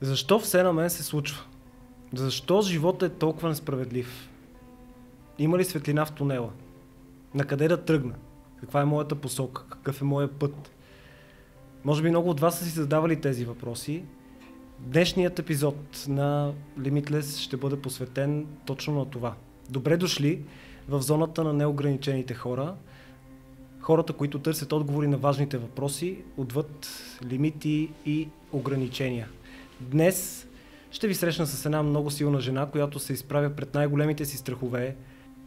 [0.00, 1.44] Защо все на мен се случва?
[2.14, 4.30] Защо живота е толкова несправедлив?
[5.38, 6.50] Има ли светлина в тунела?
[7.34, 8.14] На къде да тръгна?
[8.60, 9.64] Каква е моята посока?
[9.68, 10.70] Какъв е моят път?
[11.84, 14.04] Може би много от вас са си задавали тези въпроси.
[14.78, 19.34] Днешният епизод на Limitless ще бъде посветен точно на това.
[19.70, 20.42] Добре дошли
[20.88, 22.74] в зоната на неограничените хора.
[23.84, 26.88] Хората, които търсят отговори на важните въпроси, отвъд
[27.30, 29.28] лимити и ограничения.
[29.80, 30.46] Днес
[30.90, 34.96] ще ви срещна с една много силна жена, която се изправя пред най-големите си страхове,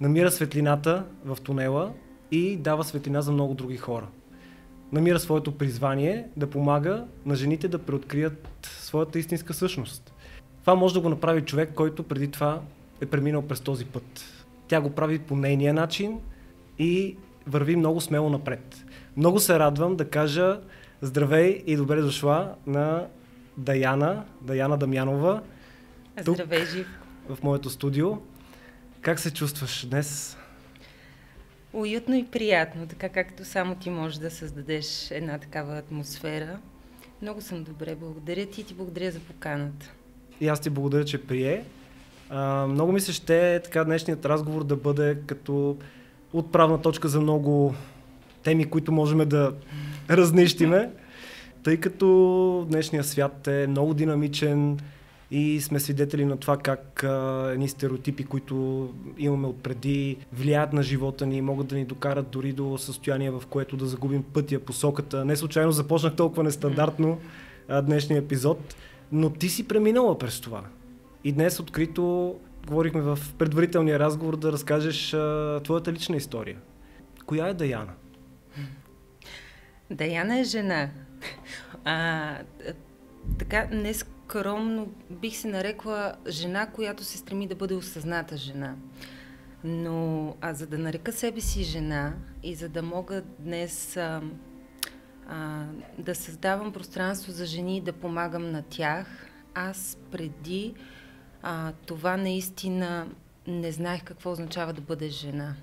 [0.01, 1.93] намира светлината в тунела
[2.31, 4.07] и дава светлина за много други хора.
[4.91, 10.13] Намира своето призвание да помага на жените да преоткрият своята истинска същност.
[10.61, 12.61] Това може да го направи човек, който преди това
[13.01, 14.23] е преминал през този път.
[14.67, 16.19] Тя го прави по нейния начин
[16.79, 17.15] и
[17.47, 18.85] върви много смело напред.
[19.17, 20.59] Много се радвам да кажа
[21.01, 23.07] здравей и добре дошла на
[23.57, 25.41] Даяна, Даяна Дамянова.
[26.19, 26.87] Здравей, Жив.
[27.29, 28.17] В моето студио.
[29.01, 30.37] Как се чувстваш днес?
[31.73, 36.59] Уютно и приятно, така както само ти можеш да създадеш една такава атмосфера.
[37.21, 39.91] Много съм добре, благодаря ти и ти благодаря за поканата.
[40.41, 41.63] И аз ти благодаря, че прие.
[42.29, 45.77] А, много ми се ще така днешният разговор да бъде като
[46.33, 47.73] отправна точка за много
[48.43, 49.53] теми, които можем да
[50.09, 50.89] разнищиме,
[51.63, 54.79] тъй като днешния свят е много динамичен,
[55.31, 61.25] и сме свидетели на това как а, едни стереотипи, които имаме отпреди, влияят на живота
[61.25, 65.25] ни и могат да ни докарат дори до състояние, в което да загубим пътя, посоката.
[65.25, 67.17] Не случайно започнах толкова нестандартно
[67.83, 68.75] днешния епизод,
[69.11, 70.63] но ти си преминала през това.
[71.23, 72.35] И днес открито
[72.67, 76.57] говорихме в предварителния разговор да разкажеш а, твоята лична история.
[77.25, 77.93] Коя е Даяна?
[79.91, 80.89] Даяна е жена.
[81.85, 82.37] А,
[83.39, 88.75] така, днес скромно бих се нарекла жена, която се стреми да бъде осъзната жена.
[89.63, 92.13] Но а за да нарека себе си жена
[92.43, 94.21] и за да мога днес а,
[95.29, 95.65] а,
[95.97, 100.73] да създавам пространство за жени и да помагам на тях, аз преди
[101.41, 103.07] а, това наистина
[103.47, 105.55] не знаех какво означава да бъде жена.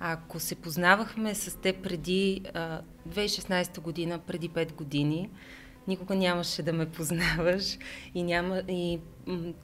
[0.00, 5.30] Ако се познавахме с те преди а, 2016 година, преди 5 години,
[5.88, 7.78] никога нямаше да ме познаваш
[8.14, 9.00] и, няма, и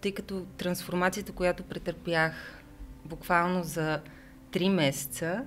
[0.01, 2.63] тъй като трансформацията, която претърпях
[3.05, 4.01] буквално за
[4.53, 5.45] 3 месеца,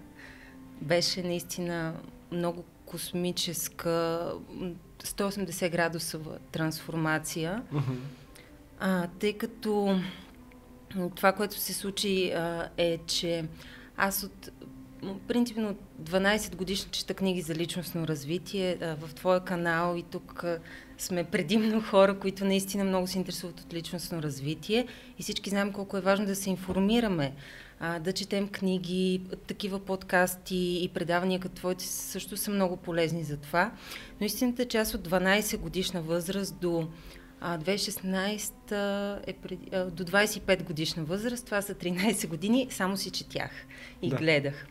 [0.81, 1.93] беше наистина
[2.31, 3.89] много космическа,
[5.03, 8.20] 180 градусова трансформация, mm-hmm.
[8.83, 9.99] А, тъй като
[11.15, 13.45] това, което се случи а, е, че
[13.97, 14.49] аз от
[15.27, 18.77] принципно 12 годишна чета книги за личностно развитие.
[18.81, 20.45] В твоя канал и тук
[20.97, 24.87] сме предимно хора, които наистина много се интересуват от личностно развитие
[25.19, 27.33] и всички знаем колко е важно да се информираме,
[27.99, 33.71] да четем книги, такива подкасти и предавания като твоите също са много полезни за това.
[34.19, 36.87] Но истината е част от 12 годишна възраст до
[37.41, 43.51] 2016 е преди, до 25 годишна възраст, това са 13 години, само си четях
[44.01, 44.15] и да.
[44.15, 44.67] гледах.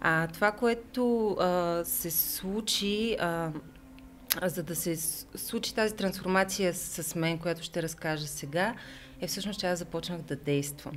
[0.00, 3.50] А, това, което а, се случи, а,
[4.42, 4.96] за да се
[5.36, 8.74] случи тази трансформация с мен, която ще разкажа сега,
[9.20, 10.94] е всъщност, че аз започнах да действам.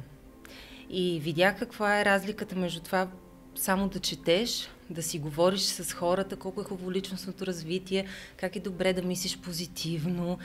[0.89, 3.07] И видях каква е разликата между това
[3.55, 8.05] само да четеш, да си говориш с хората, колко е хубаво личностното развитие,
[8.37, 10.37] как е добре да мислиш позитивно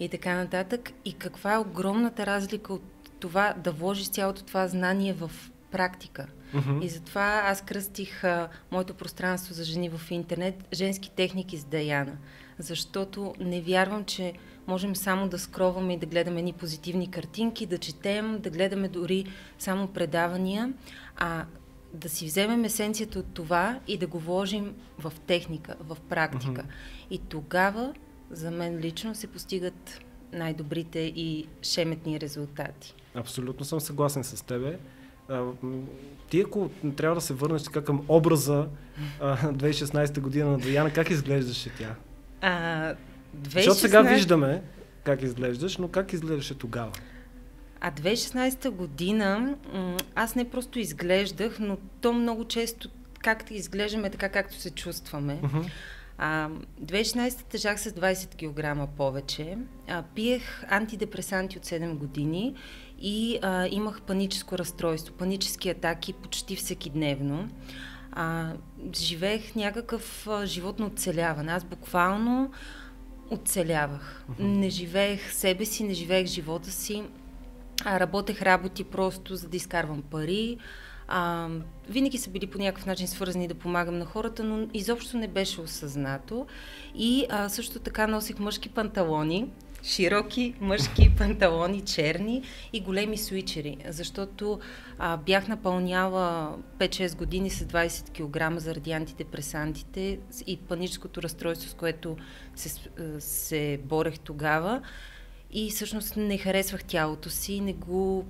[0.00, 0.92] и така нататък.
[1.04, 2.82] И каква е огромната разлика от
[3.20, 5.30] това да вложиш цялото това знание в
[5.70, 6.26] практика.
[6.54, 6.84] Mm-hmm.
[6.84, 12.16] И затова аз кръстих а, моето пространство за жени в интернет женски техники с Даяна.
[12.58, 14.32] Защото не вярвам, че
[14.66, 19.26] можем само да скроваме и да гледаме ни позитивни картинки, да четем, да гледаме дори
[19.58, 20.72] само предавания,
[21.16, 21.44] а
[21.92, 26.62] да си вземем есенцията от това и да го вложим в техника, в практика.
[26.62, 27.10] Mm-hmm.
[27.10, 27.94] И тогава,
[28.30, 30.00] за мен лично, се постигат
[30.32, 32.94] най-добрите и шеметни резултати.
[33.14, 34.78] Абсолютно съм съгласен с тебе.
[36.30, 38.66] Ти ако трябва да се върнеш така към образа
[39.20, 41.94] а, 2016 година на Даяна, как изглеждаше тя?
[42.40, 42.94] А,
[43.36, 43.54] 2016...
[43.54, 44.62] Защото сега виждаме
[45.04, 46.92] как изглеждаш, но как изглеждаше тогава?
[47.80, 49.56] А 2016 година
[50.14, 52.88] аз не просто изглеждах, но то много често
[53.20, 55.40] както изглеждаме, така както се чувстваме.
[55.42, 55.70] Uh-huh.
[56.18, 56.48] А,
[56.82, 59.58] 2016 тежах с 20 кг повече.
[59.88, 62.54] А, пиех антидепресанти от 7 години
[63.00, 67.48] и а, имах паническо разстройство, панически атаки почти всеки дневно.
[68.12, 68.52] а,
[68.94, 71.52] живеех някакъв а, живот на оцеляване.
[71.52, 72.50] Аз буквално
[73.30, 74.24] оцелявах.
[74.30, 74.42] Mm-hmm.
[74.42, 77.04] Не живеех себе си, не живеех живота си.
[77.84, 80.58] А, работех работи просто за да изкарвам пари.
[81.08, 81.48] А,
[81.88, 85.60] винаги са били по някакъв начин свързани да помагам на хората, но изобщо не беше
[85.60, 86.46] осъзнато.
[86.94, 89.50] И а, също така носих мъжки панталони,
[89.82, 94.60] широки мъжки панталони, черни и големи свичери, защото
[94.98, 102.16] а, бях напълняла 5-6 години с 20 кг заради антидепресантите и паническото разстройство, с което
[102.54, 102.88] се,
[103.18, 104.82] се борех тогава.
[105.50, 108.24] И всъщност не харесвах тялото си, не го...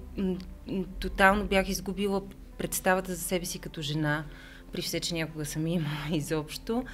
[0.99, 2.23] Тотално бях изгубила
[2.59, 4.25] представата за себе си като жена,
[4.73, 6.85] при все, че някога съм имала изобщо.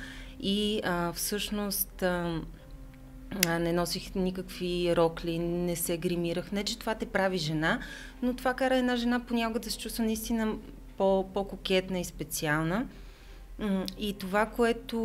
[0.40, 2.42] И а, всъщност а,
[3.58, 6.52] не носих никакви рокли, не се гримирах.
[6.52, 7.80] Не, че това те прави жена,
[8.22, 10.54] но това кара една жена понякога да се чувства наистина
[10.96, 12.86] по, по-кокетна и специална.
[13.98, 14.96] И това, което...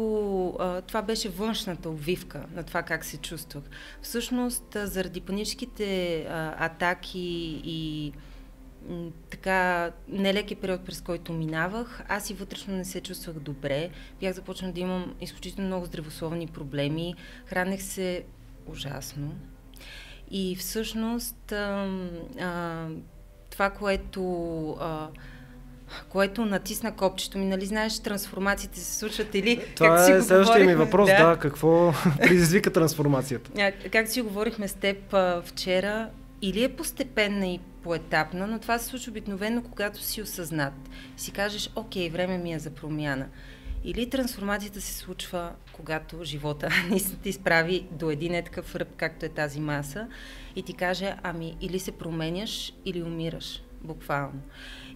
[0.88, 3.64] Това беше външната обвивка на това как се чувствах.
[4.02, 6.26] Всъщност, заради паническите
[6.58, 8.14] атаки и
[9.30, 13.90] така нелеки период, през който минавах, аз и вътрешно не се чувствах добре.
[14.20, 17.16] Бях започнала да имам изключително много здравословни проблеми.
[17.46, 18.24] Хранех се
[18.68, 19.36] ужасно.
[20.32, 21.90] И всъщност а,
[22.40, 22.88] а,
[23.50, 25.08] това, което а,
[26.10, 29.66] което натисна копчето ми, нали знаеш, трансформациите се случват или...
[29.76, 33.72] Това как е следващия ми въпрос, да, да какво предизвика трансформацията?
[33.92, 36.10] Как си говорихме с теб а, вчера,
[36.42, 40.74] или е постепенна и поетапна, но това се случва обикновено, когато си осъзнат.
[41.18, 43.28] Си кажеш, окей, време ми е за промяна.
[43.84, 49.26] Или трансформацията се случва, когато живота ни се изправи до един е такъв ръб, както
[49.26, 50.08] е тази маса,
[50.56, 54.42] и ти каже, ами или се променяш, или умираш, буквално.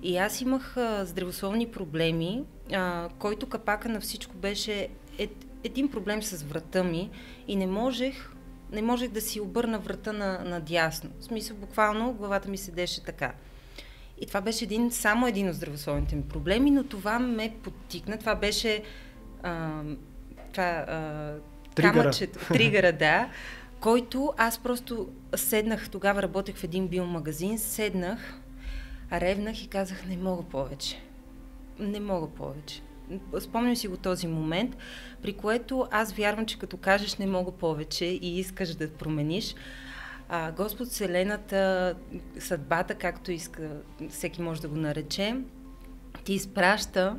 [0.04, 2.44] И аз имах а, здравословни проблеми,
[2.74, 4.88] а, който капака на всичко беше
[5.18, 7.10] ед, един проблем с врата ми
[7.48, 8.33] и не можех
[8.74, 11.10] не можех да си обърна врата на, на дясно.
[11.20, 13.34] В смисъл, буквално главата ми седеше така.
[14.22, 18.18] И това беше един, само един от здравословните ми проблеми, но това ме подтикна.
[18.18, 18.84] Това беше
[19.44, 19.82] а,
[20.52, 21.34] това, а,
[21.76, 21.94] тригъра.
[21.94, 23.30] Камъчето, тригъра, да,
[23.80, 28.40] който аз просто седнах, тогава работех в един биомагазин, седнах,
[29.12, 31.02] ревнах и казах, не мога повече.
[31.80, 32.82] Не мога повече.
[33.40, 34.78] Спомням си го този момент,
[35.22, 39.56] при което аз вярвам, че като кажеш не мога повече и искаш да промениш,
[40.30, 41.96] а, Господ Вселената,
[42.40, 43.70] съдбата, както иска,
[44.10, 45.36] всеки може да го нарече,
[46.24, 47.16] ти изпраща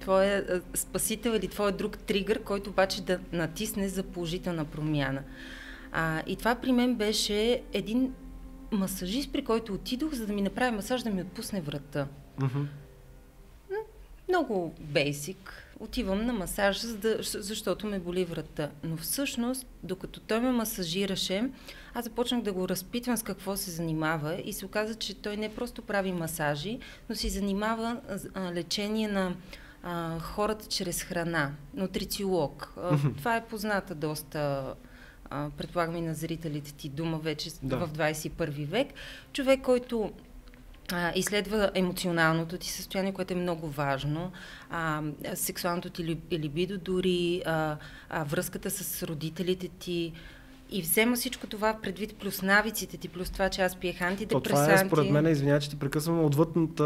[0.00, 5.22] твоя спасител или твой друг тригър, който обаче да натисне за положителна промяна.
[5.92, 8.14] А, и това при мен беше един
[8.72, 12.06] масажист, при който отидох, за да ми направи масаж, да ми отпусне врата.
[12.40, 12.66] Mm-hmm.
[14.28, 15.60] Много бейсик.
[15.80, 16.80] Отивам на масаж,
[17.22, 18.70] защото ме боли врата.
[18.84, 21.50] Но всъщност, докато той ме масажираше,
[21.94, 25.54] аз започнах да го разпитвам с какво се занимава и се оказа, че той не
[25.54, 26.78] просто прави масажи,
[27.08, 28.00] но си занимава
[28.34, 29.34] а, лечение на
[29.82, 31.52] а, хората чрез храна.
[31.74, 32.74] Нутрициолог.
[32.76, 34.74] А, това е позната доста
[35.56, 37.76] предполагам и на зрителите ти дума вече да.
[37.76, 38.88] в 21 век.
[39.32, 40.12] Човек, който
[40.92, 44.32] а, изследва емоционалното ти състояние, което е много важно,
[44.70, 45.02] а,
[45.34, 47.76] сексуалното ти либидо, дори а,
[48.10, 50.12] а, връзката с родителите ти,
[50.70, 54.48] и взема всичко това предвид, плюс навиците ти, плюс това, че аз пиех антидепресанти.
[54.48, 56.84] То това е според мен, извинявай, че ти прекъсвам отвъдната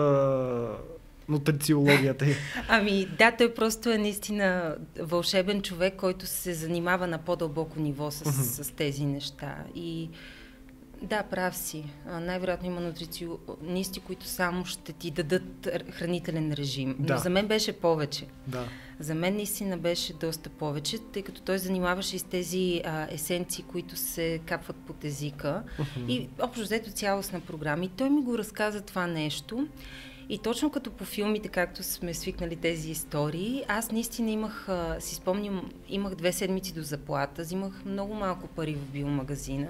[1.28, 2.26] нутрициологията.
[2.68, 8.32] ами да, той просто е наистина вълшебен човек, който се занимава на по-дълбоко ниво с,
[8.64, 9.56] с тези неща.
[9.74, 10.10] И
[11.02, 11.84] да, прав си.
[12.06, 16.96] най-вероятно има нутриционисти, които само ще ти дадат хранителен режим.
[16.98, 17.14] Да.
[17.14, 18.26] Но за мен беше повече.
[18.46, 18.64] Да.
[19.00, 23.64] За мен наистина беше доста повече, тъй като той занимаваше и с тези а, есенции,
[23.64, 25.62] които се капват под езика.
[25.78, 26.08] Uh-huh.
[26.08, 27.84] И общо взето цялостна програма.
[27.84, 29.68] И той ми го разказа това нещо.
[30.28, 35.14] И точно като по филмите, както сме свикнали тези истории, аз наистина имах, а, си
[35.14, 39.68] спомням, имах две седмици до заплата, взимах много малко пари в биомагазина.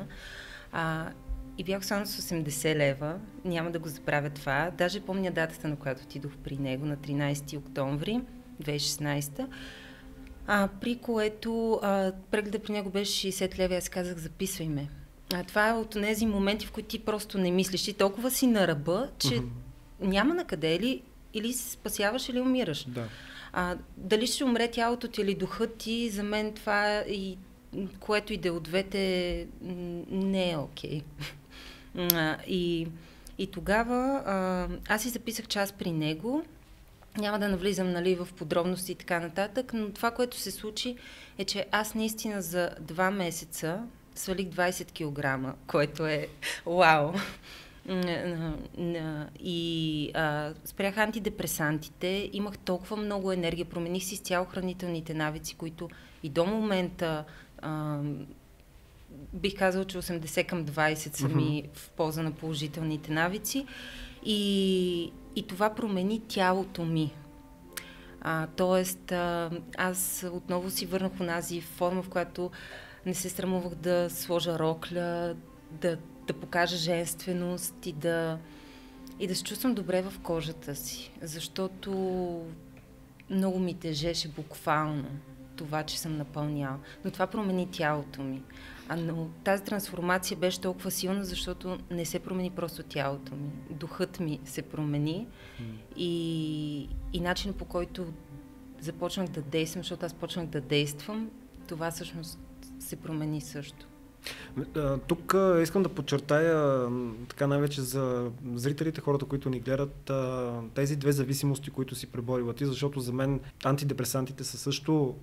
[0.73, 1.11] А,
[1.59, 4.71] и бях само с 80 лева, няма да го забравя това.
[4.79, 8.21] Даже помня датата, на която отидох при него, на 13 октомври
[8.63, 9.47] 2016
[10.51, 14.89] а, при което а, прегледа при него беше 60 лева и аз казах, записвай ме.
[15.35, 17.89] А, това е от тези моменти, в които ти просто не мислиш.
[17.89, 19.49] И толкова си на ръба, че uh-huh.
[20.01, 21.03] няма на къде или,
[21.35, 22.85] или се спасяваш, или умираш.
[22.89, 23.09] Да.
[23.53, 27.39] А, дали ще умре тялото ти или духът ти, за мен това е и
[28.01, 29.47] което и да е от двете
[30.11, 31.03] не е окей.
[31.97, 32.45] Okay.
[32.47, 32.89] и,
[33.39, 34.23] и тогава
[34.89, 36.45] аз си записах час при него
[37.19, 40.97] Няма да навлизам нали, в подробности и така нататък, но това, което се случи
[41.39, 43.83] е, че аз наистина за два месеца
[44.15, 46.29] свалих 20 кг, което е
[46.67, 47.13] вау.
[49.41, 55.89] И а, спрях антидепресантите, имах толкова много енергия, промених си изцяло хранителните навици, които
[56.23, 57.25] и до момента
[57.63, 57.99] а,
[59.33, 61.77] бих казал, че 80 към 20 са ми mm-hmm.
[61.77, 63.67] в полза на положителните навици.
[64.25, 67.13] И, и това промени тялото ми.
[68.21, 72.51] А, тоест, а, аз отново си върнах онази форма, в която
[73.07, 75.35] не се срамувах да сложа рокля,
[75.71, 78.39] да, да покажа женственост и да,
[79.21, 81.13] и да се чувствам добре в кожата си.
[81.23, 81.91] Защото
[83.31, 85.05] много ми тежеше буквално
[85.57, 86.79] това, че съм напълняла.
[87.05, 88.43] Но това промени тялото ми.
[88.89, 93.51] А, но тази трансформация беше толкова силна, защото не се промени просто тялото ми.
[93.71, 95.65] Духът ми се промени mm.
[95.97, 98.07] и, и начинът по който
[98.81, 101.31] започнах да действам, защото аз почнах да действам,
[101.69, 102.39] това всъщност
[102.79, 103.88] се промени също.
[105.07, 106.89] Тук искам да подчертая
[107.29, 110.11] така най-вече за зрителите, хората, които ни гледат,
[110.75, 115.15] тези две зависимости, които си преборила ти, защото за мен антидепресантите са също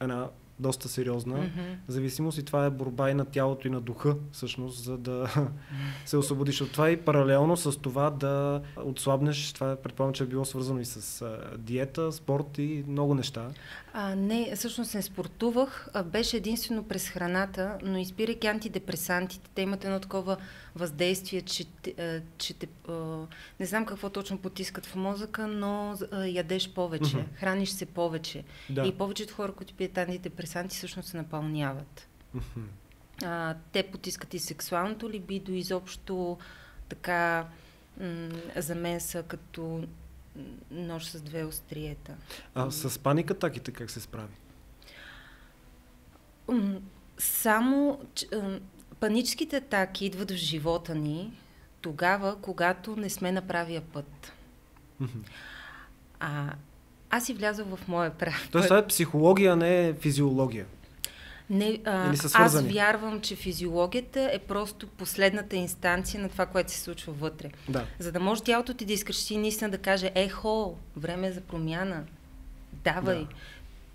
[0.00, 0.28] една
[0.60, 1.76] доста сериозна mm-hmm.
[1.88, 5.30] зависимост и това е борба и на тялото и на духа, всъщност, за да
[6.06, 10.44] се освободиш от това и паралелно с това да отслабнеш, това предполагам, че е било
[10.44, 11.24] свързано и с
[11.58, 13.50] диета, спорт и много неща.
[14.00, 19.84] А, не, всъщност не спортувах, а беше единствено през храната, но изпирайки антидепресантите, те имат
[19.84, 20.36] едно такова
[20.74, 21.64] въздействие, че,
[22.38, 22.68] че те,
[23.60, 27.34] не знам какво точно потискат в мозъка, но ядеш повече, mm-hmm.
[27.34, 28.44] храниш се повече.
[28.70, 28.86] Да.
[28.86, 32.08] И повечето хора, които пият антидепресанти, всъщност се напълняват.
[32.36, 32.64] Mm-hmm.
[33.24, 36.38] А, те потискат и сексуалното либидо, изобщо
[36.88, 37.46] така
[38.00, 39.84] м- за мен са като
[40.70, 42.16] нож с две остриета.
[42.54, 44.34] А с паника атаките как се справи?
[47.18, 48.00] Само
[49.00, 51.32] паническите атаки идват в живота ни
[51.80, 54.32] тогава, когато не сме на правия път.
[56.20, 56.52] А,
[57.10, 58.48] аз си влязох в моя прав.
[58.52, 60.66] Тоест, това е психология, не е физиология.
[61.50, 67.12] Не, а, аз вярвам, че физиологията е просто последната инстанция на това, което се случва
[67.12, 67.50] вътре.
[67.68, 67.86] Да.
[67.98, 72.04] За да може тялото ти да изкрещи наистина да каже, ехо, време е за промяна,
[72.84, 73.18] давай.
[73.18, 73.28] Да.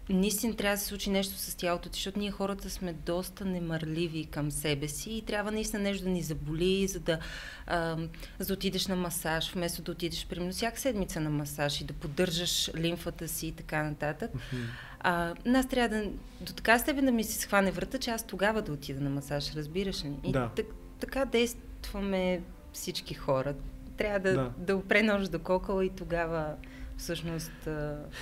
[0.09, 4.25] Наистина трябва да се случи нещо с тялото ти, защото ние хората сме доста немърливи
[4.25, 7.19] към себе си и трябва наистина нещо да ни заболи, за да,
[7.67, 7.97] а,
[8.39, 11.93] за да отидеш на масаж, вместо да отидеш примерно всяка седмица на масаж и да
[11.93, 14.31] поддържаш лимфата си и така нататък.
[14.31, 16.05] Mm-hmm а, нас трябва да,
[16.41, 19.53] до така степен да ми се схване врата, че аз тогава да отида на масаж,
[19.55, 20.11] разбираш ли?
[20.23, 20.49] И да.
[20.55, 20.65] так,
[20.99, 22.41] така действаме
[22.73, 23.53] всички хора.
[23.97, 24.51] Трябва да, да.
[24.57, 26.55] да опре нож до кокала и тогава
[26.97, 27.67] всъщност...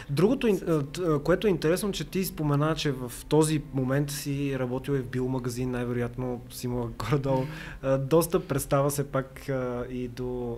[0.09, 0.59] Другото,
[1.23, 5.71] което е интересно, че ти спомена, че в този момент си работил и в биомагазин,
[5.71, 7.45] най-вероятно си имала горе-долу.
[7.99, 9.49] Доста представа се пак
[9.89, 10.57] и до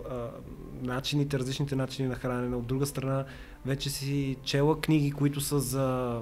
[0.82, 2.56] начините, различните начини на хранене.
[2.56, 3.26] От друга страна,
[3.66, 6.20] вече си чела книги, които са за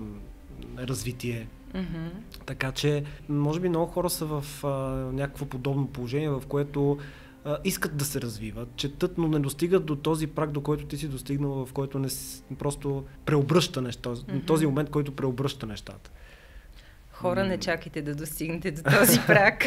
[0.79, 1.47] развитие.
[1.73, 2.09] Mm-hmm.
[2.45, 4.67] Така че, може би много хора са в а,
[5.13, 6.97] някакво подобно положение, в което
[7.45, 10.97] а, искат да се развиват, четат, но не достигат до този прак, до който ти
[10.97, 12.07] си достигнал, в който не
[12.59, 14.47] просто преобръща неща, mm-hmm.
[14.47, 16.11] този момент, който преобръща нещата.
[17.11, 19.65] Хора, не чакайте да достигнете до този прак,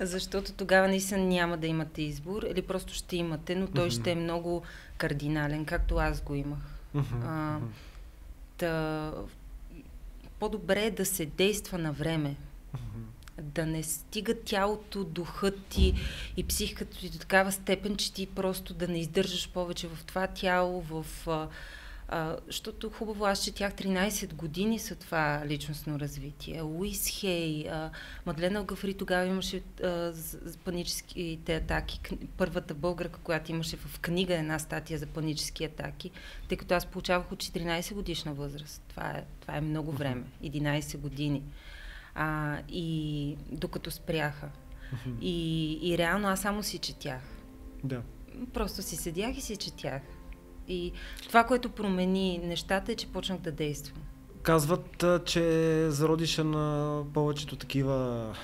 [0.00, 4.14] защото тогава наистина няма да имате избор или просто ще имате, но той ще е
[4.14, 4.62] много
[4.96, 6.58] кардинален, както аз го имах.
[7.24, 7.58] А,
[8.58, 9.12] да,
[10.38, 12.36] по-добре е да се действа на време.
[13.42, 15.94] Да не стига тялото, духът ти
[16.36, 20.26] и психиката ти до такава степен, че ти просто да не издържаш повече в това
[20.26, 21.48] тяло, в а,
[22.08, 26.60] а, защото хубаво, аз четях 13 години са това личностно развитие.
[26.60, 27.90] Луис Хей, а,
[28.26, 30.12] Мадлена Гафри тогава имаше а,
[30.64, 32.00] паническите атаки.
[32.36, 36.10] Първата българка, която имаше в книга една статия за панически атаки,
[36.48, 38.82] тъй като аз получавах от 14 годишна възраст.
[38.88, 40.22] Това е, това е много време.
[40.42, 41.42] 11 години.
[42.14, 44.48] А, и докато спряха.
[45.20, 47.22] И, и реално аз само си четях.
[47.84, 48.02] Да.
[48.52, 50.02] Просто си седях и си четях.
[50.68, 50.92] И
[51.28, 54.02] това, което промени нещата е, че почнах да действам.
[54.42, 58.36] Казват, че зародиша на повечето такива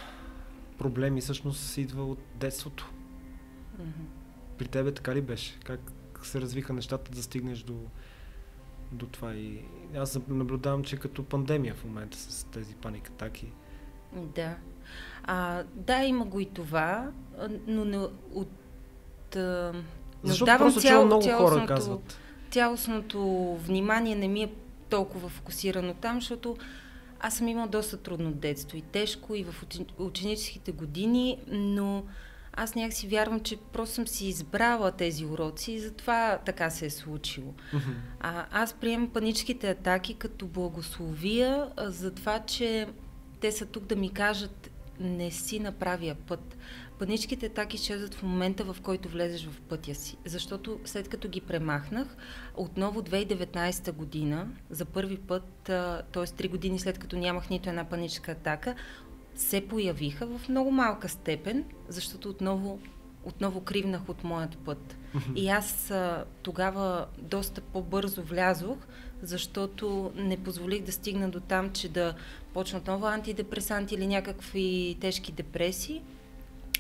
[0.79, 2.91] проблеми всъщност идва от детството.
[3.81, 4.05] Mm-hmm.
[4.59, 5.59] При тебе така ли беше?
[5.65, 5.81] Как
[6.23, 7.75] се развиха нещата да стигнеш до,
[8.93, 9.35] до това?
[9.35, 9.59] И
[9.97, 13.47] аз наблюдавам, че като пандемия в момента с тези паникатаки.
[14.13, 14.57] Да.
[15.25, 17.11] А, да, има го и това,
[17.67, 17.99] но не
[18.35, 18.51] от...
[20.23, 22.19] Защото давам просто цял, много хора казват.
[22.51, 24.53] цялостното внимание не ми е
[24.89, 26.57] толкова фокусирано там, защото
[27.21, 29.65] аз съм имала доста трудно детство и тежко и в
[29.99, 32.05] ученическите години, но
[32.52, 36.87] аз някак си вярвам, че просто съм си избрала тези уроци и затова така се
[36.87, 37.54] е случило.
[37.73, 37.95] Mm-hmm.
[38.21, 42.87] А, аз приемам паническите атаки като благословия за това, че
[43.40, 46.57] те са тук да ми кажат не си на правия път.
[46.99, 50.16] Паническите атаки изчезват в момента, в който влезеш в пътя си.
[50.25, 52.16] Защото след като ги премахнах,
[52.57, 56.11] отново 2019 година, за първи път, т.е.
[56.11, 58.75] 3 години след като нямах нито една паническа атака,
[59.41, 62.79] се появиха в много малка степен, защото отново,
[63.25, 64.97] отново кривнах от моят път.
[65.35, 68.79] И аз а, тогава доста по-бързо влязох,
[69.23, 72.15] защото не позволих да стигна до там, че да
[72.55, 76.03] почна отново антидепресанти или някакви тежки депресии,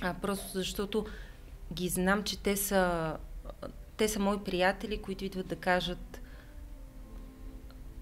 [0.00, 1.06] а просто защото
[1.72, 3.16] ги знам, че те са,
[3.96, 6.19] те са мои приятели, които идват да кажат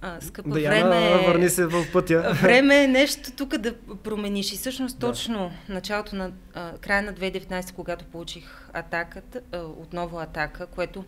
[0.01, 1.27] а, скъпа Даяна, време.
[1.27, 2.33] върни се в пътя.
[2.43, 3.75] Време е нещо тук да
[4.05, 4.53] промениш.
[4.53, 5.75] И всъщност точно да.
[5.75, 11.05] началото на а, края на 2019, когато получих атаката, а, отново атака, което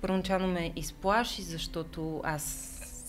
[0.00, 2.42] първоначално ме изплаши, защото аз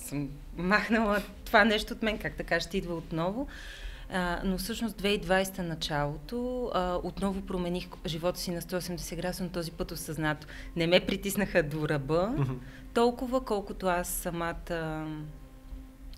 [0.05, 3.47] съм махнала това нещо от мен, как така ще идва отново.
[4.13, 9.71] А, но всъщност 2020 началото а, отново промених живота си на 180 градуса, но този
[9.71, 10.47] път осъзнато.
[10.75, 12.57] Не ме притиснаха до ръба, mm-hmm.
[12.93, 15.05] толкова колкото аз самата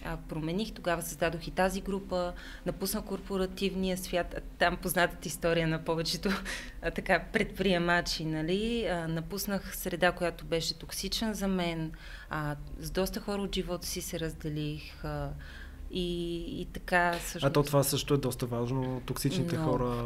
[0.05, 0.73] а, промених.
[0.73, 2.33] Тогава създадох и тази група,
[2.65, 6.29] напуснах корпоративния свят, там познатата история на повечето
[6.81, 8.85] а, така предприемачи, нали?
[8.85, 11.91] А, напуснах среда, която беше токсична за мен,
[12.29, 15.29] а, с доста хора от живота си се разделих, а,
[15.93, 17.43] и, и така всъщност...
[17.43, 19.01] А то това също е доста важно.
[19.05, 19.63] Токсичните Но...
[19.63, 20.05] хора...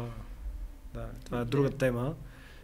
[0.94, 2.14] Да, това е друга тема.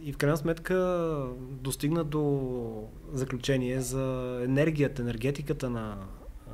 [0.01, 5.97] И в крайна сметка достигна до заключение за енергията, енергетиката на
[6.47, 6.51] а,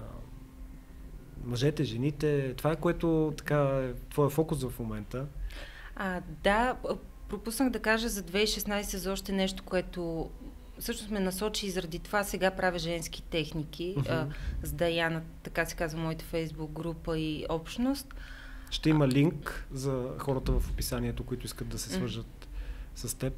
[1.44, 2.54] мъжете, жените.
[2.58, 5.26] Това е което така е твоя фокус в момента.
[5.96, 6.76] А, да,
[7.30, 10.30] пропуснах да кажа за 2016 за още нещо, което
[10.82, 14.10] всъщност ме насочи и заради това сега правя женски техники uh-huh.
[14.10, 14.28] а,
[14.68, 18.14] с Даяна, така се казва моята фейсбук група и общност.
[18.72, 23.08] Ще има линк за хората в описанието, които искат да се свържат uh-huh.
[23.08, 23.34] с теб.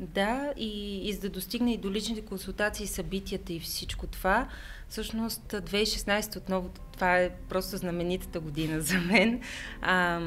[0.00, 4.48] Да, и, и за да достигне и до личните консултации, събитията и всичко това,
[4.88, 9.40] всъщност 2016 отново, това е просто знаменитата година за мен.
[9.82, 10.20] А,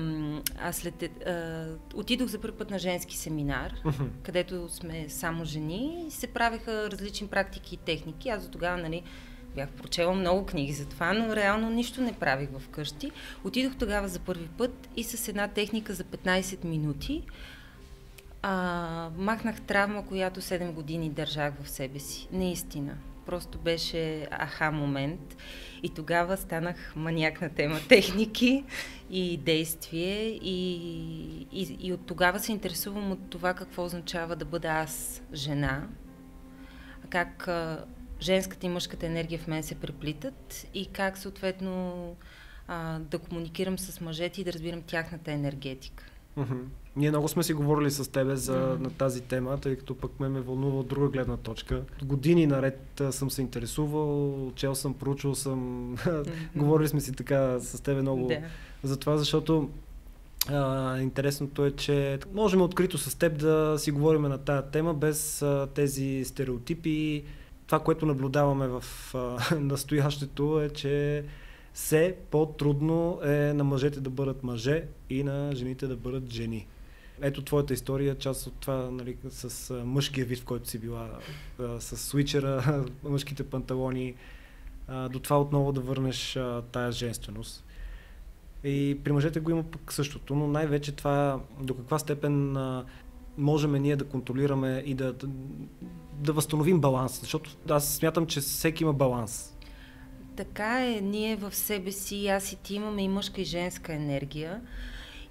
[0.62, 3.74] а след, а, отидох за първи път на женски семинар,
[4.24, 8.30] където сме само жени и се правеха различни практики и техники.
[8.30, 9.04] Аз до тогава, нали,
[9.56, 13.12] бях прочела много книги за това, но реално нищо не правих вкъщи.
[13.44, 17.24] Отидох тогава за първи път и с една техника за 15 минути
[18.42, 22.28] а, махнах травма, която 7 години държах в себе си.
[22.32, 22.98] Наистина.
[23.28, 25.38] Просто беше аха момент.
[25.84, 28.64] И тогава станах маняк на тема техники
[29.10, 30.26] и действие.
[30.28, 30.74] И,
[31.52, 35.88] и, и от тогава се интересувам от това какво означава да бъда аз жена.
[37.10, 37.86] Как а,
[38.22, 42.16] женската и мъжката енергия в мен се преплитат и как съответно
[42.68, 46.04] а, да комуникирам с мъжете и да разбирам тяхната енергетика.
[46.38, 46.64] Mm-hmm.
[46.98, 48.80] Ние много сме си говорили с тебе за, mm-hmm.
[48.80, 51.82] на тази тема, тъй като пък ме ме вълнува от друга гледна точка.
[52.04, 55.60] Години наред съм се интересувал, чел съм, проучвал съм,
[55.98, 56.28] mm-hmm.
[56.56, 58.44] говорили сме си така с тебе много yeah.
[58.84, 59.70] за това, защото
[60.50, 65.42] а, интересното е, че можем открито с теб да си говорим на тая тема без
[65.42, 67.24] а, тези стереотипи.
[67.66, 68.84] Това, което наблюдаваме в
[69.16, 71.24] а, настоящето е, че
[71.74, 76.68] все по-трудно е на мъжете да бъдат мъже и на жените да бъдат жени.
[77.22, 81.10] Ето твоята история, част от това нали, с мъжкия вид, в който си била,
[81.80, 84.16] с свичера, мъжките панталони,
[85.10, 86.40] до това отново да върнеш
[86.72, 87.66] тая женственост.
[88.64, 92.58] И при мъжете го има пък същото, но най-вече това до каква степен
[93.38, 95.28] можем ние да контролираме и да, да,
[96.14, 99.58] да възстановим баланс, защото аз смятам, че всеки има баланс
[100.38, 104.62] така е, ние в себе си, аз и ти имаме и мъжка и женска енергия.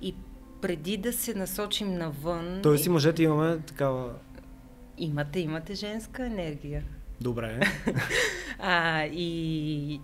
[0.02, 0.14] И
[0.60, 2.60] преди да се насочим навън...
[2.62, 4.12] Тоест и мъжете имаме такава...
[4.98, 6.84] Имате, имате женска енергия.
[7.20, 7.60] Добре.
[8.58, 10.00] а, и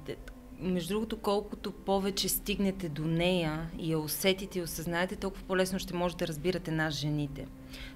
[0.62, 5.94] между другото, колкото повече стигнете до нея и я усетите и осъзнаете, толкова по-лесно ще
[5.94, 7.46] може да разбирате нас жените.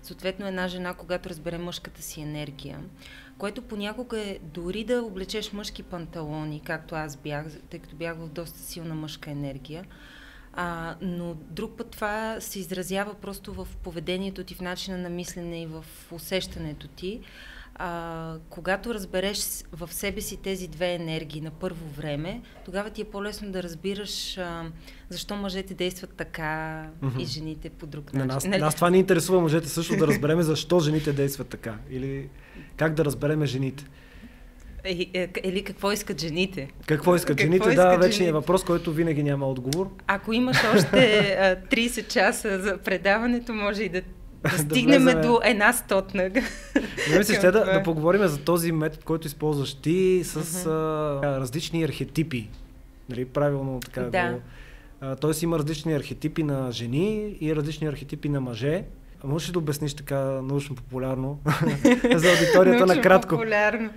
[0.02, 2.80] Съответно, една жена, когато разбере мъжката си енергия,
[3.38, 8.28] което понякога е дори да облечеш мъжки панталони, както аз бях, тъй като бях в
[8.28, 9.84] доста силна мъжка енергия,
[10.56, 15.62] а, но друг път това се изразява просто в поведението ти, в начина на мислене
[15.62, 17.20] и в усещането ти.
[17.78, 19.38] а, когато разбереш
[19.72, 24.38] в себе си тези две енергии на първо време, тогава ти е по-лесно да разбираш
[24.38, 24.64] а,
[25.08, 27.22] защо мъжете действат така mm-hmm.
[27.22, 28.26] и жените по друг начин.
[28.26, 28.60] На нас, нали?
[28.60, 32.28] нас това ни интересува мъжете също да разбереме защо жените действат така или
[32.76, 33.84] как да разбереме жените.
[34.86, 36.68] Е, е, или какво искат жените?
[36.86, 37.58] Какво искат жените?
[37.58, 39.90] Какво да, вече е въпрос, който винаги няма отговор.
[40.06, 44.02] Ако имаш още а, 30 часа за предаването, може и да
[44.50, 46.22] да стигнем да до една стотна.
[47.10, 51.20] Не мисля, ще да, да поговорим за този метод, който използваш ти с uh-huh.
[51.24, 52.48] а, различни архетипи.
[53.08, 54.32] Нали, правилно така да.
[54.32, 54.40] го...
[55.20, 58.84] Тоест има различни архетипи на жени и различни архетипи на мъже.
[59.24, 61.38] А можеш ли да обясниш така научно-популярно
[62.14, 63.28] за аудиторията накратко?
[63.28, 63.90] Популярно.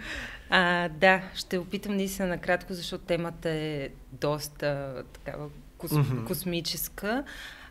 [0.50, 6.24] А, да, ще опитам наистина накратко, защото темата е доста такава кос, mm-hmm.
[6.24, 7.24] космическа.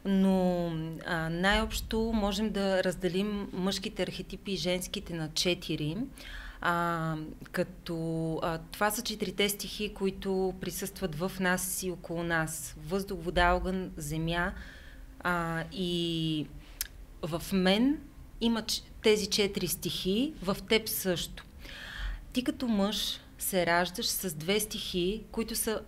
[0.04, 0.66] Но
[1.06, 5.96] а, най-общо можем да разделим мъжките архетипи и женските на четири.
[6.60, 7.14] А,
[7.52, 12.76] като а, това са четирите стихи, които присъстват в нас и около нас.
[12.86, 14.52] Въздух, вода, огън, земя.
[15.20, 16.46] А, и
[17.22, 17.98] в мен
[18.40, 18.62] има
[19.02, 21.44] тези четири стихи, в теб също.
[22.32, 25.80] Ти като мъж се раждаш с две стихи, които са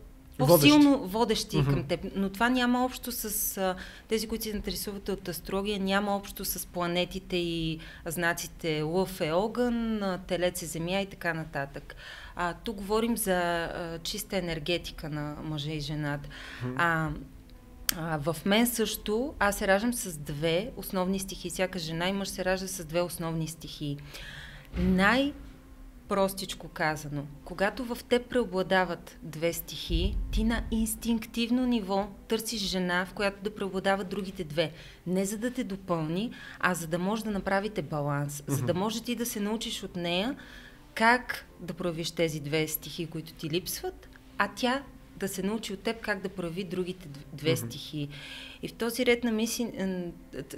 [0.46, 1.74] по-силно водещи, водещи mm-hmm.
[1.74, 2.06] към теб.
[2.14, 3.76] Но това няма общо с а,
[4.08, 10.02] тези, които се интересуват от астрология, няма общо с планетите и знаците Лъв е огън,
[10.26, 11.96] Телец е земя и така нататък.
[12.36, 16.28] А, тук говорим за а, чиста енергетика на мъжа и жената.
[16.28, 16.74] Mm-hmm.
[16.76, 17.10] А,
[17.96, 21.50] а, в мен също аз се раждам с две основни стихи.
[21.50, 23.96] Всяка жена и мъж се ражда с две основни стихи.
[24.78, 25.32] Най-
[26.10, 33.14] простичко казано, когато в теб преобладават две стихи, ти на инстинктивно ниво търсиш жена, в
[33.14, 34.72] която да преобладават другите две.
[35.06, 38.50] Не за да те допълни, а за да може да направите баланс, mm-hmm.
[38.50, 40.36] за да може ти да се научиш от нея
[40.94, 44.82] как да проявиш тези две стихи, които ти липсват, а тя
[45.20, 47.66] да се научи от теб как да прави другите две mm-hmm.
[47.66, 48.08] стихи.
[48.62, 49.72] И в този ред на мисли,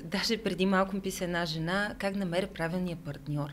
[0.04, 3.50] даже преди малко ми писа една жена, как намеря правилния партньор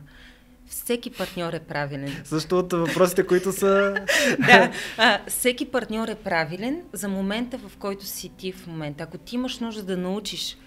[0.70, 2.22] всеки партньор е правилен.
[2.24, 3.96] Също от въпросите, които са...
[4.40, 9.04] да, а, всеки партньор е правилен за момента, в който си ти в момента.
[9.04, 10.58] Ако ти имаш нужда да научиш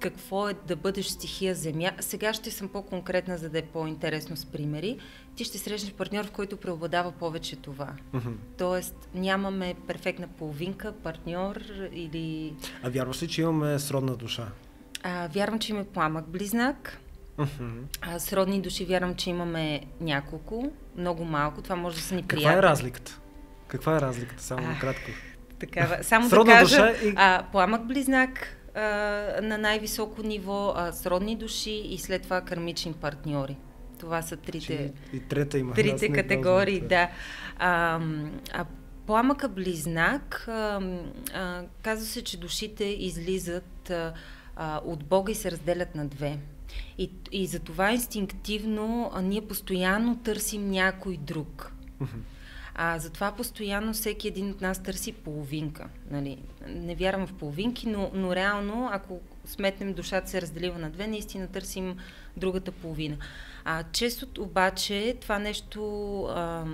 [0.00, 4.46] какво е да бъдеш стихия земя, сега ще съм по-конкретна, за да е по-интересно с
[4.46, 4.98] примери,
[5.36, 7.92] ти ще срещнеш партньор, в който преобладава повече това.
[8.14, 8.34] Mm-hmm.
[8.58, 11.60] Тоест, нямаме перфектна половинка, партньор
[11.92, 12.54] или...
[12.82, 14.48] А вярваш ли, че имаме сродна душа?
[15.02, 17.00] А, вярвам, че имаме пламък близнак,
[18.00, 21.62] а, сродни души вярвам, че имаме няколко, много малко.
[21.62, 22.44] Това може да са ни приятели.
[22.44, 23.20] Каква е разликата?
[23.68, 24.42] Каква е разликата?
[24.42, 25.10] Само а, кратко.
[25.58, 26.04] Такава.
[26.04, 27.14] Само Сродна да кажа, душа и...
[27.16, 28.80] а, пламък близнак а,
[29.42, 33.56] на най-високо ниво, а, сродни души и след това кармични партньори.
[33.98, 35.74] Това са трите, и трета има.
[35.74, 36.80] трите категории.
[36.80, 37.10] Да.
[37.58, 38.00] А,
[38.52, 38.64] а
[39.06, 40.80] пламъка близнак, а,
[41.34, 44.12] а, казва се, че душите излизат а,
[44.56, 46.38] а, от Бога и се разделят на две.
[46.98, 51.72] И, и за това инстинктивно а, ние постоянно търсим някой друг.
[52.78, 55.88] А затова постоянно всеки един от нас търси половинка.
[56.10, 56.38] Нали?
[56.66, 61.48] Не вярвам в половинки, но, но реално, ако сметнем душата се разделива на две, наистина
[61.48, 61.96] търсим
[62.36, 63.16] другата половина.
[63.64, 66.22] А често обаче това нещо...
[66.24, 66.64] А,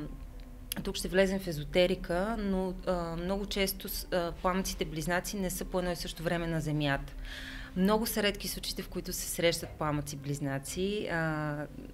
[0.83, 5.79] тук ще влезем в езотерика, но а, много често а, пламъците близнаци не са по
[5.79, 7.12] едно и също време на Земята.
[7.77, 11.17] Много са редки случаите, в които се срещат пламъци близнаци а,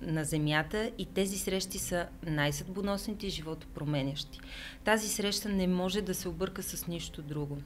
[0.02, 4.40] на Земята и тези срещи са най-съдбоносните и животопроменящи.
[4.84, 7.58] Тази среща не може да се обърка с нищо друго.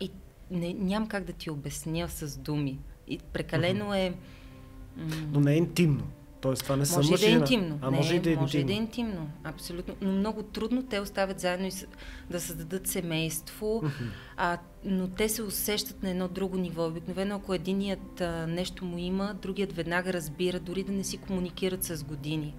[0.00, 0.10] И
[0.50, 2.78] не, нямам как да ти обясня с думи.
[3.08, 4.14] И прекалено е...
[4.96, 6.10] М- Но не е интимно.
[6.40, 7.78] Тоест, това не са може и да е интимно.
[7.82, 8.66] А не, може и да е може интимно.
[8.66, 9.94] да е интимно, абсолютно.
[10.00, 11.72] Но много трудно те оставят заедно и
[12.30, 14.08] да създадат семейство, mm-hmm.
[14.36, 16.86] а, но те се усещат на едно друго ниво.
[16.86, 21.84] Обикновено, ако единият а, нещо му има, другият веднага разбира, дори да не си комуникират
[21.84, 22.54] с години.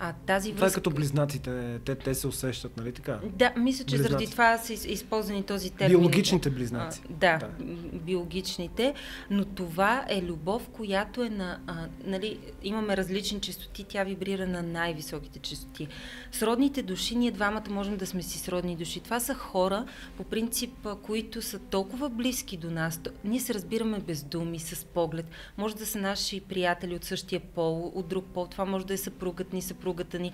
[0.00, 3.20] А тази това е като близнаците, те, те се усещат, нали така?
[3.36, 4.12] Да, мисля, че Близнаци.
[4.12, 5.98] заради това са използвани този термин.
[5.98, 7.02] Биологичните близнаци.
[7.04, 7.64] А, да, да,
[7.98, 8.94] биологичните,
[9.30, 11.60] но това е любов, която е на...
[11.66, 15.88] А, нали, имаме различни частоти, тя вибрира на най-високите частоти.
[16.32, 19.00] Сродните души, ние двамата можем да сме си сродни души.
[19.00, 19.84] Това са хора,
[20.16, 23.00] по принцип, които са толкова близки до нас.
[23.24, 25.26] Ние се разбираме без думи, с поглед.
[25.56, 28.46] Може да са наши приятели от същия пол, от друг пол.
[28.46, 30.32] Това може да е съпругът ни, съпруг съпругата ни.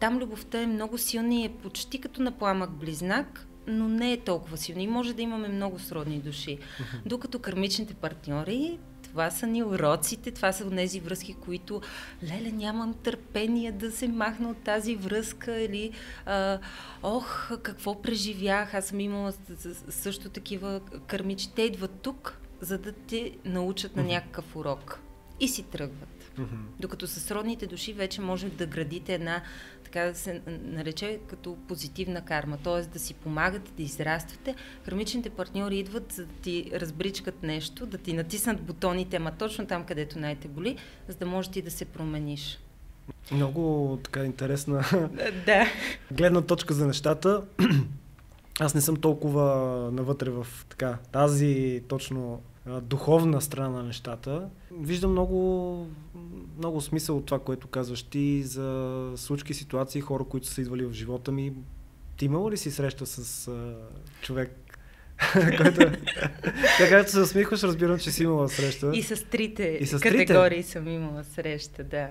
[0.00, 4.20] Там любовта е много силна и е почти като на пламък близнак, но не е
[4.20, 6.58] толкова силно и може да имаме много сродни души.
[7.06, 11.80] Докато кармичните партньори, това са ни уроците, това са тези връзки, които,
[12.24, 15.92] леле, нямам търпение да се махна от тази връзка или,
[16.26, 16.58] а,
[17.02, 19.32] ох, какво преживях, аз съм имала
[19.88, 21.52] също такива кърмичи.
[21.52, 25.00] Те идват тук, за да те научат на някакъв урок
[25.40, 26.19] и си тръгват.
[26.80, 29.42] Докато с родните души вече може да градите една
[29.84, 32.82] така да се нарече като позитивна карма, т.е.
[32.82, 34.54] да си помагате, да израствате.
[34.84, 39.84] Кармичните партньори идват за да ти разбричкат нещо, да ти натиснат бутоните, ама точно там,
[39.84, 40.76] където най-те боли,
[41.08, 42.58] за да можеш ти да се промениш.
[43.32, 44.84] Много така интересна
[45.46, 45.66] да.
[46.12, 47.44] гледна точка за нещата.
[48.60, 49.44] Аз не съм толкова
[49.92, 52.40] навътре в така, тази точно
[52.82, 54.48] духовна страна на нещата.
[54.70, 55.86] Виждам много,
[56.60, 60.92] много смисъл от това, което казваш ти за случки, ситуации, хора, които са идвали в
[60.92, 61.52] живота ми.
[62.16, 63.74] Ти имала ли си среща с а,
[64.22, 64.78] човек,
[65.32, 65.92] който...
[66.78, 68.90] така, че се усмихваш, разбирам, че си имала среща.
[68.94, 70.70] И с трите и с категории трите?
[70.70, 72.08] съм имала среща, да.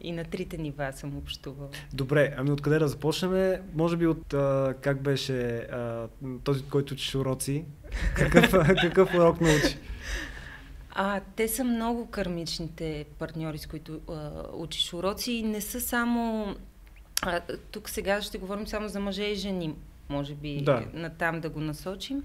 [0.00, 1.68] И на трите нива съм общувала.
[1.92, 3.54] Добре, ами откъде да започнем?
[3.74, 6.08] Може би от а, как беше а,
[6.44, 7.64] този, който учиш уроци.
[8.16, 8.50] Какъв,
[8.82, 9.78] какъв урок научи?
[11.00, 16.54] А, те са много кармичните партньори, с които а, учиш уроци и не са само...
[17.22, 19.74] А, тук сега ще говорим само за мъже и жени,
[20.08, 20.84] може би да.
[20.92, 22.24] на там да го насочим.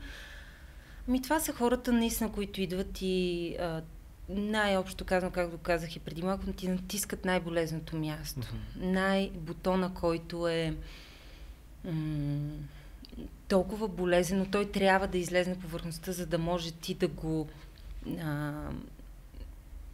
[1.07, 3.81] Ами това са хората наистина, които идват и а,
[4.29, 8.41] най-общо казвам, както казах и преди малко, ти натискат най-болезното място.
[8.41, 8.85] Mm-hmm.
[8.85, 10.75] Най-бутона, който е
[11.85, 12.57] м-
[13.47, 17.47] толкова болезен, но той трябва да излезе на повърхността, за да може ти да го
[18.23, 18.53] а,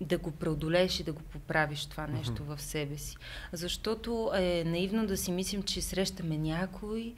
[0.01, 2.55] да го преодолееш и да го поправиш това нещо mm-hmm.
[2.55, 3.17] в себе си.
[3.53, 7.13] Защото е наивно да си мислим, че срещаме някой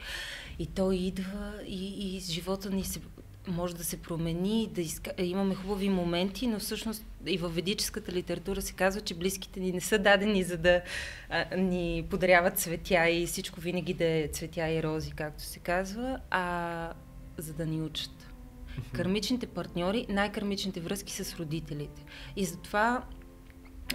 [0.60, 3.00] и той идва и, и живота ни се
[3.48, 5.12] може да се промени, да иска...
[5.18, 9.72] Е, имаме хубави моменти, но всъщност и в ведическата литература се казва, че близките ни
[9.72, 10.82] не са дадени за да
[11.30, 16.20] а, ни подаряват цветя и всичко винаги да е цветя и рози, както се казва,
[16.30, 16.94] а
[17.38, 18.21] за да ни учат.
[18.94, 22.06] Кармичните партньори, най-кармичните връзки с родителите.
[22.36, 23.04] И затова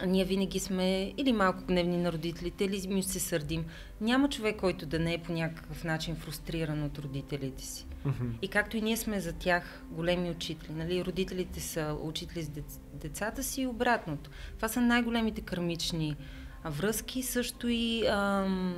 [0.07, 3.65] ние винаги сме или малко гневни на родителите, или ми се сърдим.
[4.01, 7.87] Няма човек, който да не е по някакъв начин фрустриран от родителите си.
[8.07, 8.31] Mm-hmm.
[8.43, 10.73] И както и ние сме за тях големи учители.
[10.73, 11.05] Нали?
[11.05, 12.51] Родителите са учители с
[12.95, 14.31] децата си и обратното.
[14.57, 16.17] Това са най-големите кармични
[16.65, 18.75] връзки, също и ам,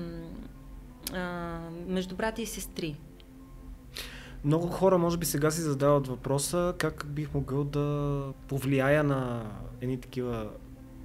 [1.12, 2.96] а, между брати и сестри.
[4.44, 10.00] Много хора може би сега си задават въпроса как бих могъл да повлияя на едни
[10.00, 10.50] такива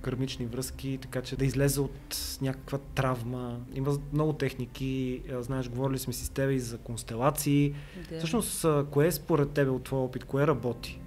[0.01, 3.59] кармични връзки, така че да излезе от някаква травма.
[3.73, 7.73] Има много техники, знаеш, говорили сме си с теб и за констелации.
[8.09, 8.17] Да.
[8.17, 10.99] Всъщност, кое е според тебе от твоя опит, кое работи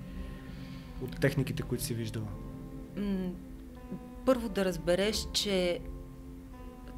[1.03, 2.29] от техниките, които си виждала?
[4.27, 5.81] Първо да разбереш, че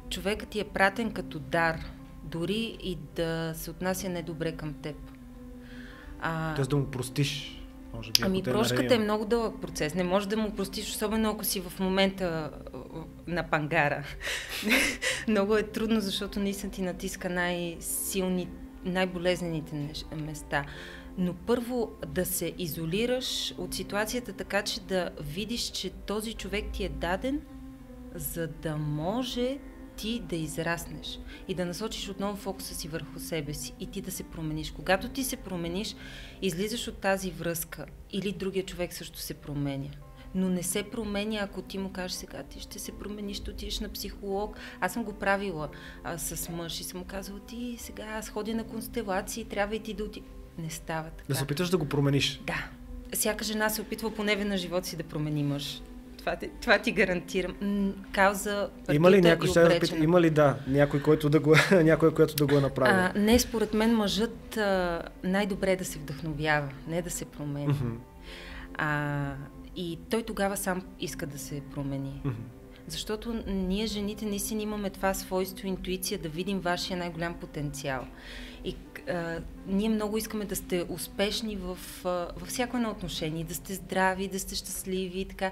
[0.09, 1.79] човекът ти е пратен като дар,
[2.23, 4.95] дори и да се отнася недобре към теб.
[6.21, 6.55] А...
[6.55, 7.55] Тоест да му простиш.
[7.93, 9.95] Може би, ами прошката е много дълъг процес.
[9.95, 12.51] Не можеш да му простиш, особено ако си в момента
[13.27, 14.03] на пангара.
[15.27, 18.47] много е трудно, защото наистина ти натиска най-силни,
[18.85, 20.65] най-болезнените места.
[21.17, 26.83] Но първо да се изолираш от ситуацията така, че да видиш, че този човек ти
[26.83, 27.41] е даден,
[28.15, 29.57] за да може
[29.99, 34.11] ти да израснеш и да насочиш отново фокуса си върху себе си и ти да
[34.11, 34.71] се промениш.
[34.71, 35.95] Когато ти се промениш,
[36.41, 39.89] излизаш от тази връзка или другия човек също се променя.
[40.35, 43.79] Но не се променя, ако ти му кажеш сега, ти ще се промениш, ще отидеш
[43.79, 44.57] на психолог.
[44.81, 45.69] Аз съм го правила
[46.03, 49.79] а, с мъж и съм му казала, ти сега аз ходя на констелации, трябва и
[49.79, 50.29] ти да отидеш.
[50.57, 51.23] Не става така.
[51.29, 52.41] Да се опиташ да го промениш.
[52.47, 52.69] Да.
[53.13, 55.81] Всяка жена се опитва поне на живота си да промени мъж.
[56.19, 57.93] Това, това ти гарантирам.
[58.11, 62.13] Кауза Има ли някой, ще да пита, има ли да, някой, който да го, някой,
[62.13, 62.95] който да го е направил?
[62.95, 67.73] А, не, според мен мъжът а, най-добре е да се вдъхновява, не да се промени.
[67.73, 67.95] Mm-hmm.
[68.77, 69.33] А,
[69.75, 72.21] и той тогава сам иска да се промени.
[72.25, 72.33] Mm-hmm.
[72.87, 78.07] Защото ние, жените, наистина имаме това свойство, интуиция да видим вашия най-голям потенциал.
[78.63, 78.75] И
[79.09, 83.73] а, ние много искаме да сте успешни в, а, във всяко едно отношение, да сте
[83.73, 85.51] здрави, да сте щастливи и така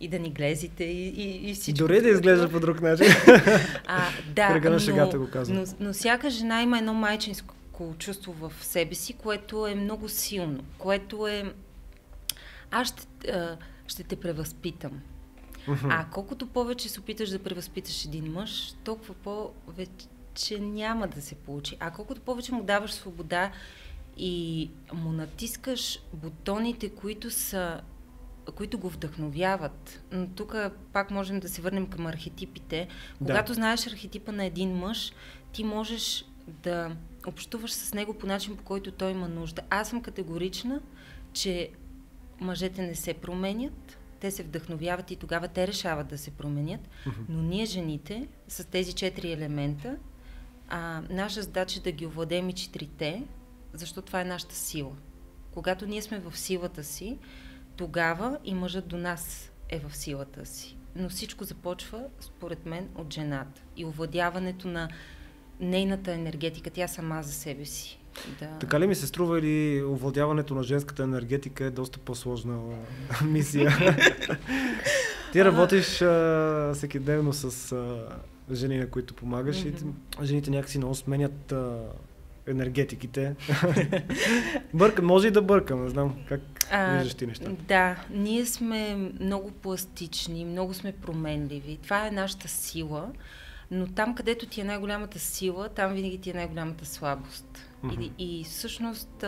[0.00, 1.78] и да ни глезите и, и, и всичко.
[1.78, 3.06] Дори да изглежда по друг начин.
[3.86, 5.58] а, да, но, шегата го казвам.
[5.58, 7.54] Но, но всяка жена има едно майчинско
[7.98, 11.52] чувство в себе си, което е много силно, което е
[12.70, 15.00] аз ще, а, ще те превъзпитам.
[15.84, 21.34] А колкото повече се опиташ да превъзпиташ един мъж, толкова повече че няма да се
[21.34, 21.76] получи.
[21.80, 23.50] А колкото повече му даваш свобода
[24.16, 27.80] и му натискаш бутоните, които са
[28.52, 30.02] които го вдъхновяват.
[30.12, 30.56] Но тук
[30.92, 32.88] пак можем да се върнем към архетипите.
[33.18, 33.54] Когато да.
[33.54, 35.12] знаеш архетипа на един мъж,
[35.52, 39.62] ти можеш да общуваш с него по начин, по който той има нужда.
[39.70, 40.80] Аз съм категорична,
[41.32, 41.70] че
[42.40, 46.80] мъжете не се променят, те се вдъхновяват и тогава те решават да се променят,
[47.28, 49.96] но ние жените с тези четири елемента,
[50.68, 53.22] а, наша задача е да ги овладеем и четирите,
[53.72, 54.92] защото това е нашата сила.
[55.54, 57.18] Когато ние сме в силата си,
[57.80, 60.76] тогава и мъжът до нас е в силата си.
[60.96, 64.88] Но всичко започва, според мен, от жената и овладяването на
[65.60, 68.00] нейната енергетика, тя сама за себе си.
[68.40, 68.48] Да.
[68.60, 72.58] Така ли ми се струва или овладяването на женската енергетика е доста по-сложна
[73.24, 73.76] мисия?
[75.32, 78.08] Ти работиш а, всеки дневно с а,
[78.54, 79.92] жени, на които помагаш mm-hmm.
[80.22, 81.78] и жените някакси много сменят а,
[82.46, 83.34] енергетиките.
[84.74, 87.50] Бърка, може и да бъркам, не знам как а, виждаш ти нещата.
[87.50, 91.78] Да, ние сме много пластични, много сме променливи.
[91.82, 93.12] Това е нашата сила,
[93.70, 97.68] но там, където ти е най-голямата сила, там винаги ти е най-голямата слабост.
[97.84, 98.10] Mm-hmm.
[98.18, 99.24] И, и всъщност,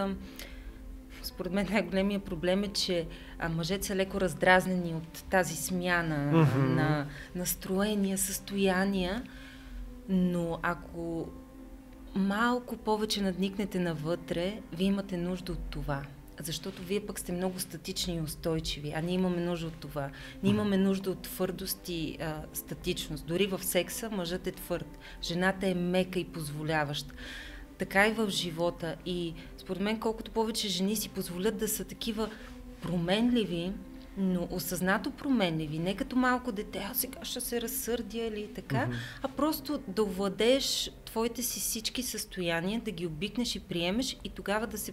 [1.23, 3.07] според мен най-големия проблем е, че
[3.39, 6.75] а, мъжете са леко раздразнени от тази смяна mm-hmm.
[6.75, 9.23] на настроения, състояния,
[10.09, 11.29] но ако
[12.15, 16.03] малко повече надникнете навътре, вие имате нужда от това.
[16.41, 20.11] Защото вие пък сте много статични и устойчиви, а ние имаме нужда от това.
[20.43, 23.27] Ние имаме нужда от твърдост и а, статичност.
[23.27, 27.15] Дори в секса мъжът е твърд, жената е мека и позволяваща.
[27.79, 28.97] Така и в живота.
[29.07, 32.31] И според мен, колкото повече жени си позволят да са такива
[32.83, 33.73] променливи,
[34.17, 38.97] но осъзнато променливи, не като малко дете, а сега ще се разсърдя или така, mm-hmm.
[39.23, 44.67] а просто да овладееш твоите си всички състояния, да ги обикнеш и приемеш и тогава
[44.67, 44.93] да, се,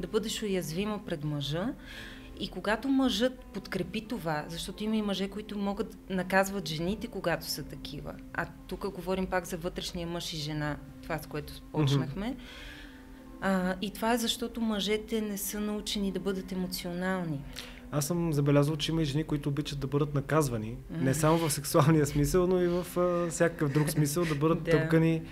[0.00, 1.74] да бъдеш уязвима пред мъжа.
[2.40, 7.46] И когато мъжът подкрепи това, защото има и мъже, които могат да наказват жените, когато
[7.46, 8.14] са такива.
[8.34, 12.26] А тук говорим пак за вътрешния мъж и жена, това с което почнахме.
[12.26, 13.38] Mm-hmm.
[13.40, 17.40] А, и това е защото мъжете не са научени да бъдат емоционални.
[17.92, 20.76] Аз съм забелязал, че има и жени, които обичат да бъдат наказвани.
[20.92, 21.02] Mm.
[21.02, 24.70] Не само в сексуалния смисъл, но и в а, всякакъв друг смисъл, да бъдат да.
[24.70, 25.22] тъпкани.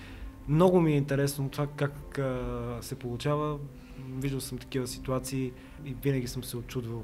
[0.48, 3.58] Много ми е интересно това как а, се получава.
[4.18, 5.52] Виждал съм такива ситуации
[5.84, 7.02] и винаги съм се очудвал.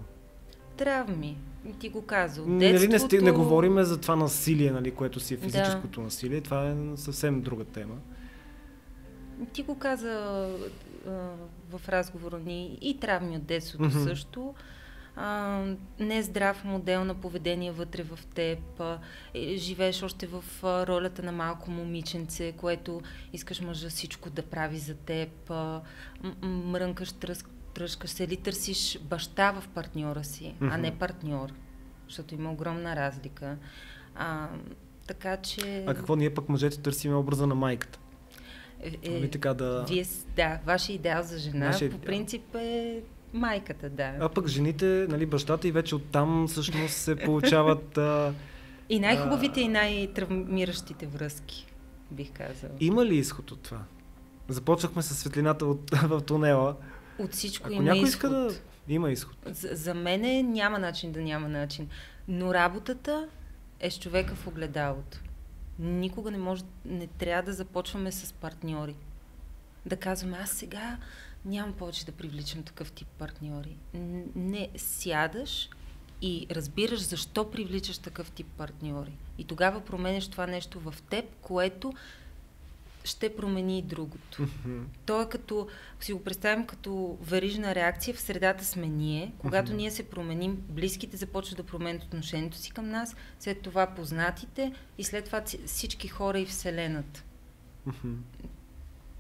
[0.77, 1.37] Травми.
[1.79, 2.47] Ти го казал.
[2.47, 6.05] Нали не, не, не говорим за това насилие, нали, което си е физическото да.
[6.05, 6.41] насилие.
[6.41, 7.95] Това е съвсем друга тема.
[9.53, 10.49] Ти го каза
[11.07, 11.11] а,
[11.71, 14.05] в разговора ни и травми от детството mm-hmm.
[14.05, 14.55] също
[15.17, 15.63] а,
[15.99, 18.99] нездрав модел на поведение вътре в теб, а,
[19.35, 23.01] е, живееш още в а, ролята на малко момиченце, което
[23.33, 25.81] искаш мъжа всичко да прави за теб, а,
[26.43, 30.75] мрънкаш, тръск, тръжкаш се или търсиш баща в партньора си, mm-hmm.
[30.75, 31.53] а не партньор,
[32.09, 33.57] защото има огромна разлика.
[34.15, 34.49] А,
[35.07, 35.85] така че...
[35.87, 37.99] А какво ние пък мъжете търсим образа на майката?
[38.81, 39.85] Е, е, нали така да...
[39.89, 40.05] Вие,
[40.37, 44.13] да, вашия идеал за жена Нашия по принцип е Майката, да.
[44.21, 47.99] А пък жените, нали, бащата и вече оттам всъщност се получават...
[47.99, 48.35] А,
[48.89, 49.63] и най-хубавите а...
[49.63, 51.67] и най-травмиращите връзки,
[52.11, 52.71] бих казал.
[52.81, 53.81] Има ли изход от това?
[54.49, 56.77] Започнахме с светлината от, в тунела.
[57.19, 58.09] От всичко Ако има някой изход.
[58.09, 58.51] Иска да...
[58.89, 59.37] Има изход.
[59.47, 61.89] За, за мен няма начин да няма начин.
[62.29, 63.29] Но работата
[63.81, 65.19] е с човека в огледалото.
[65.79, 68.95] Никога не може, не трябва да започваме с партньори.
[69.87, 70.99] Да казваме, аз сега
[71.45, 73.77] нямам повече да привличам такъв тип партньори.
[74.35, 75.69] Не сядаш
[76.23, 79.13] и разбираш защо привличаш такъв тип партньори.
[79.39, 81.93] И тогава променяш това нещо в теб, което
[83.05, 84.43] ще промени и другото.
[84.43, 84.83] Mm-hmm.
[85.07, 89.33] То е като, ако си го представим като верижна реакция, в средата сме ние.
[89.39, 89.77] Когато mm-hmm.
[89.77, 95.05] ние се променим, близките започват да променят отношението си към нас, след това познатите и
[95.05, 97.25] след това всички хора и Вселената.
[97.89, 98.17] Mm-hmm.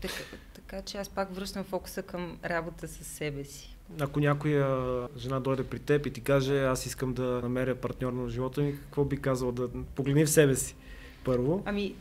[0.03, 0.15] Така,
[0.55, 3.77] така че аз пак връщам фокуса към работа с себе си.
[4.01, 8.29] Ако някоя жена дойде при теб и ти каже, аз искам да намеря партньор на
[8.29, 9.53] живота ми, какво би казал?
[9.53, 10.77] Да погледни в себе си
[11.25, 11.63] първо.
[11.67, 11.95] Ами,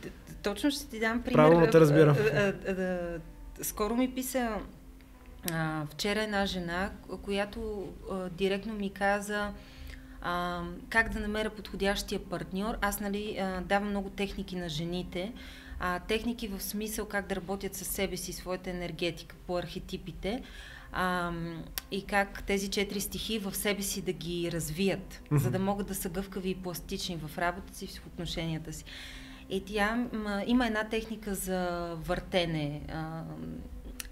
[0.43, 1.35] точно ще ти дам пример.
[1.35, 2.15] Правилно те разбирам.
[3.61, 4.57] Скоро ми писа
[5.51, 9.53] а, вчера една жена, която а, директно ми каза
[10.21, 12.75] а, как да намеря подходящия партньор.
[12.81, 15.33] Аз нали, а, давам много техники на жените,
[15.83, 20.43] а, техники в смисъл как да работят със себе си, своята енергетика по архетипите
[20.91, 21.31] а,
[21.91, 25.37] и как тези четири стихи в себе си да ги развият, mm-hmm.
[25.37, 28.85] за да могат да са гъвкави и пластични в работата си, в отношенията си.
[29.49, 32.81] И тя м, има една техника за въртене.
[32.93, 33.23] А,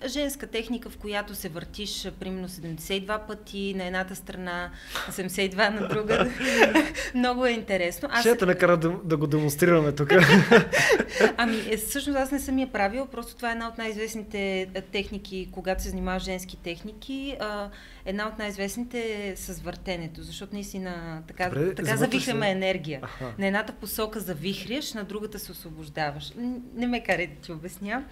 [0.08, 4.72] женска техника, в която се въртиш примерно 72 пъти на едната страна,
[5.12, 6.32] 72 на друга.
[7.16, 8.10] Много е интересно.
[8.12, 8.22] Аз...
[8.22, 10.12] Ще те накара да, да го демонстрираме тук.
[11.38, 15.50] ами, е, всъщност аз не съм я правил, просто това е една от най-известните техники,
[15.52, 17.38] когато се занимава женски техники.
[17.40, 17.70] А,
[18.10, 23.00] една от най-известните е с въртенето, защото наистина така, Добре, така завихляме енергия.
[23.04, 23.34] Аха.
[23.38, 26.34] На едната посока завихряш, на другата се освобождаваш.
[26.76, 28.06] Не ме карай да ти обясня.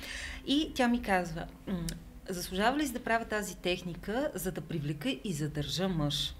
[0.47, 1.45] И тя ми казва,
[2.29, 6.35] заслужава ли се да правя тази техника, за да привлека и задържа мъж?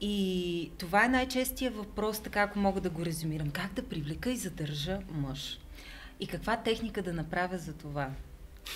[0.00, 3.50] И това е най-честия въпрос, така ако мога да го резюмирам.
[3.50, 5.58] Как да привлека и задържа мъж?
[6.20, 8.10] И каква техника да направя за това?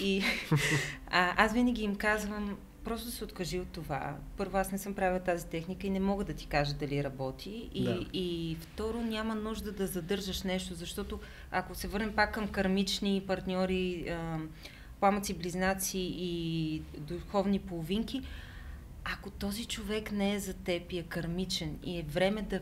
[0.00, 0.22] И
[1.10, 4.16] а, аз винаги им казвам, просто се откажи от това.
[4.36, 7.70] Първо, аз не съм правила тази техника и не мога да ти кажа дали работи.
[7.74, 8.06] И, да.
[8.12, 11.20] и второ, няма нужда да задържаш нещо, защото
[11.50, 14.16] ако се върнем пак към кармични партньори,
[15.00, 18.22] пламъци, близнаци и духовни половинки,
[19.04, 22.60] ако този човек не е за теб и е кармичен и е време да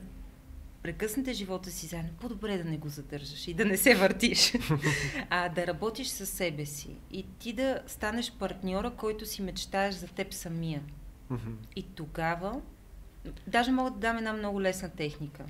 [0.82, 4.52] прекъснете живота си заедно, по-добре да не го задържаш и да не се въртиш,
[5.30, 10.06] а да работиш със себе си и ти да станеш партньора, който си мечтаеш за
[10.06, 10.82] теб самия.
[11.76, 12.60] и тогава,
[13.46, 15.44] даже мога да дам една много лесна техника.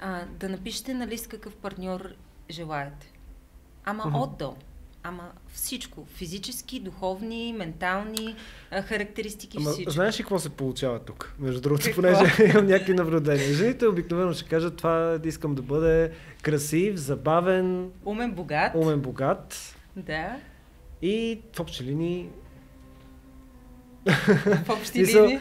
[0.00, 2.14] А, да напишете на лист какъв партньор
[2.50, 3.12] желаете.
[3.84, 4.22] Ама mm-hmm.
[4.22, 4.56] отдал.
[5.02, 6.06] Ама всичко.
[6.14, 8.36] Физически, духовни, ментални
[8.70, 9.90] а, характеристики, Ама, всичко.
[9.90, 11.34] Знаеш ли какво се получава тук?
[11.38, 12.02] Между другото, какво?
[12.02, 13.54] понеже имам някакви наблюдения.
[13.54, 16.10] Жените обикновено ще кажат това искам да бъде
[16.42, 17.90] красив, забавен.
[18.04, 18.74] Умен, богат.
[18.74, 19.76] Умен, богат.
[19.96, 20.36] Да.
[21.02, 22.28] И в общи линии...
[24.64, 25.38] В общи линии?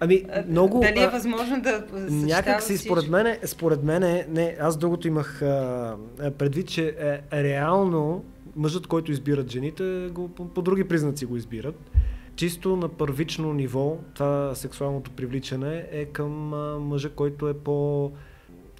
[0.00, 0.80] Ами, много...
[0.80, 5.96] Дали е възможно да Някак си, според мен, според мен, не, аз другото имах а,
[6.38, 6.96] предвид, че
[7.32, 8.24] е, реално
[8.56, 11.90] мъжът, който избират жените, го, по, по други признаци го избират.
[12.36, 18.10] Чисто на първично ниво, това сексуалното привличане е към а, мъжа, който е по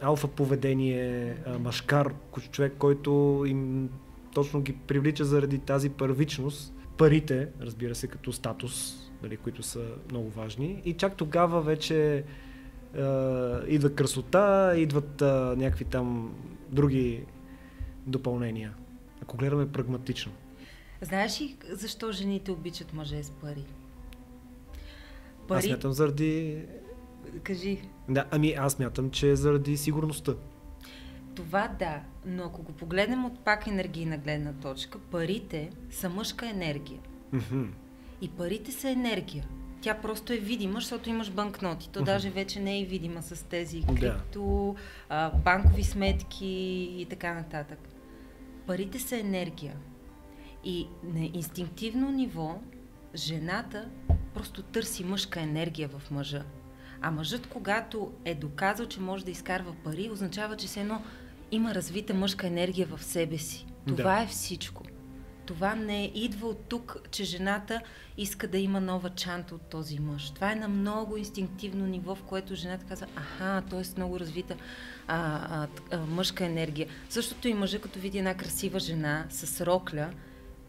[0.02, 2.14] алфа поведение, а, машкар,
[2.50, 3.88] човек, който им
[4.34, 6.74] точно ги привлича заради тази първичност.
[6.98, 10.82] Парите, разбира се, като статус, нали, които са много важни.
[10.84, 12.22] И чак тогава вече е,
[13.68, 15.24] идва красота, идват е,
[15.56, 16.34] някакви там
[16.70, 17.24] други
[18.06, 18.74] допълнения.
[19.30, 20.32] Ако гледаме прагматично.
[21.00, 23.64] Знаеш ли защо жените обичат мъже с пари?
[25.48, 25.58] пари?
[25.58, 26.62] Аз смятам заради...
[27.42, 27.80] Кажи.
[28.08, 30.34] Да, ами аз смятам, че е заради сигурността.
[31.34, 37.00] Това да, но ако го погледнем от пак енергийна гледна точка, парите са мъжка енергия.
[37.34, 37.66] Mm-hmm.
[38.20, 39.48] И парите са енергия.
[39.80, 41.88] Тя просто е видима, защото имаш банкноти.
[41.88, 42.04] То uh-huh.
[42.04, 44.76] даже вече не е видима с тези крипто,
[45.08, 46.46] а, банкови сметки
[46.98, 47.78] и така нататък.
[48.66, 49.76] Парите са енергия.
[50.64, 52.60] И на инстинктивно ниво
[53.14, 53.88] жената
[54.34, 56.44] просто търси мъжка енергия в мъжа.
[57.00, 61.02] А мъжът, когато е доказал, че може да изкарва пари, означава, че се едно
[61.50, 63.66] има развита мъжка енергия в себе си.
[63.86, 64.22] Това да.
[64.22, 64.84] е всичко
[65.46, 67.80] това не идва от тук, че жената
[68.16, 70.30] иска да има нова чанта от този мъж.
[70.30, 73.82] Това е на много инстинктивно ниво, в което жената казва, аха, т.е.
[73.96, 74.56] много развита
[75.08, 75.18] а,
[75.50, 76.88] а, а, мъжка енергия.
[77.08, 80.10] Същото и мъжа, като види една красива жена с рокля,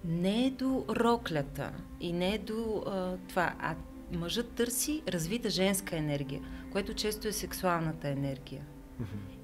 [0.06, 3.76] не е до роклята и не е до а, това, а
[4.12, 6.42] мъжът търси развита женска енергия,
[6.72, 8.62] което често е сексуалната енергия.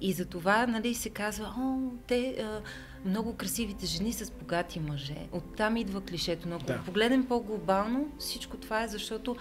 [0.01, 2.61] И за това нали, се казва, о, те, а,
[3.07, 5.27] много красивите жени с богати мъже.
[5.31, 6.47] Оттам идва клишето.
[6.49, 6.81] Но ако да.
[6.85, 9.35] погледнем по-глобално, всичко това е защото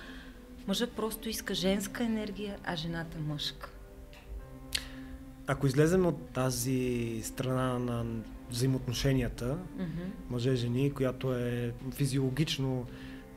[0.68, 3.70] мъжът просто иска женска енергия, а жената мъжка.
[5.46, 8.04] Ако излезем от тази страна на
[8.50, 10.30] взаимоотношенията, mm-hmm.
[10.30, 12.86] мъже-жени, която е физиологично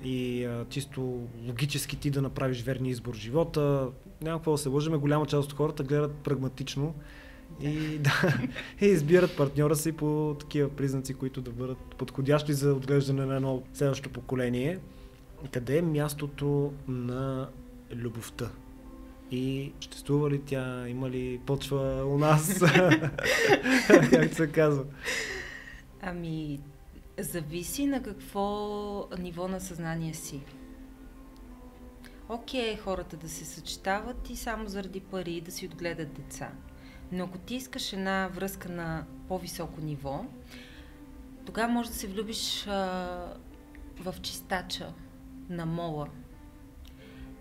[0.03, 3.89] и а, чисто логически ти да направиш верния избор в живота,
[4.21, 6.95] няма какво да се лъжиме, голяма част от хората гледат прагматично
[7.61, 8.39] и, да,
[8.81, 13.63] и избират партньора си по такива признаци, които да бъдат подходящи за отглеждане на едно
[13.73, 14.79] следващо поколение.
[15.51, 17.49] Къде е мястото на
[17.95, 18.49] любовта?
[19.31, 20.87] И съществува ли тя?
[20.87, 22.59] Има ли почва у нас?
[23.87, 24.83] как се казва?
[26.01, 26.59] Ами,
[27.19, 30.41] зависи на какво ниво на съзнание си.
[32.29, 36.51] Окей, okay, хората да се съчетават и само заради пари да си отгледат деца.
[37.11, 40.25] Но ако ти искаш една връзка на по-високо ниво,
[41.45, 42.73] тогава може да се влюбиш а,
[43.99, 44.93] в чистача
[45.49, 46.07] на мола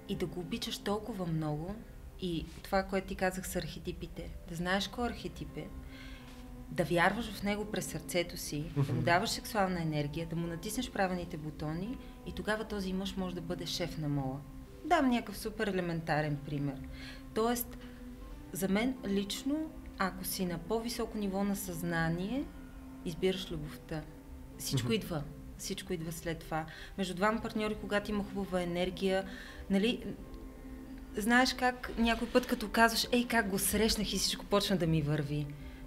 [0.08, 1.74] и да го обичаш толкова много
[2.20, 5.68] и това, което ти казах с архетипите, да знаеш кой архетип е,
[6.70, 10.90] да вярваш в него през сърцето си, да му даваш сексуална енергия, да му натиснеш
[10.90, 14.40] правените бутони и тогава този мъж може да бъде шеф на мола.
[14.84, 16.80] Дам някакъв супер елементарен пример.
[17.34, 17.78] Тоест,
[18.52, 22.44] за мен лично, ако си на по-високо ниво на съзнание,
[23.04, 24.02] избираш любовта.
[24.58, 25.22] Всичко идва.
[25.58, 26.66] Всичко идва след това.
[26.98, 29.24] Между двама партньори, когато има хубава енергия,
[29.70, 30.04] нали,
[31.16, 35.02] знаеш как някой път, като казваш, ей, как го срещнах и всичко почна да ми
[35.02, 35.46] върви.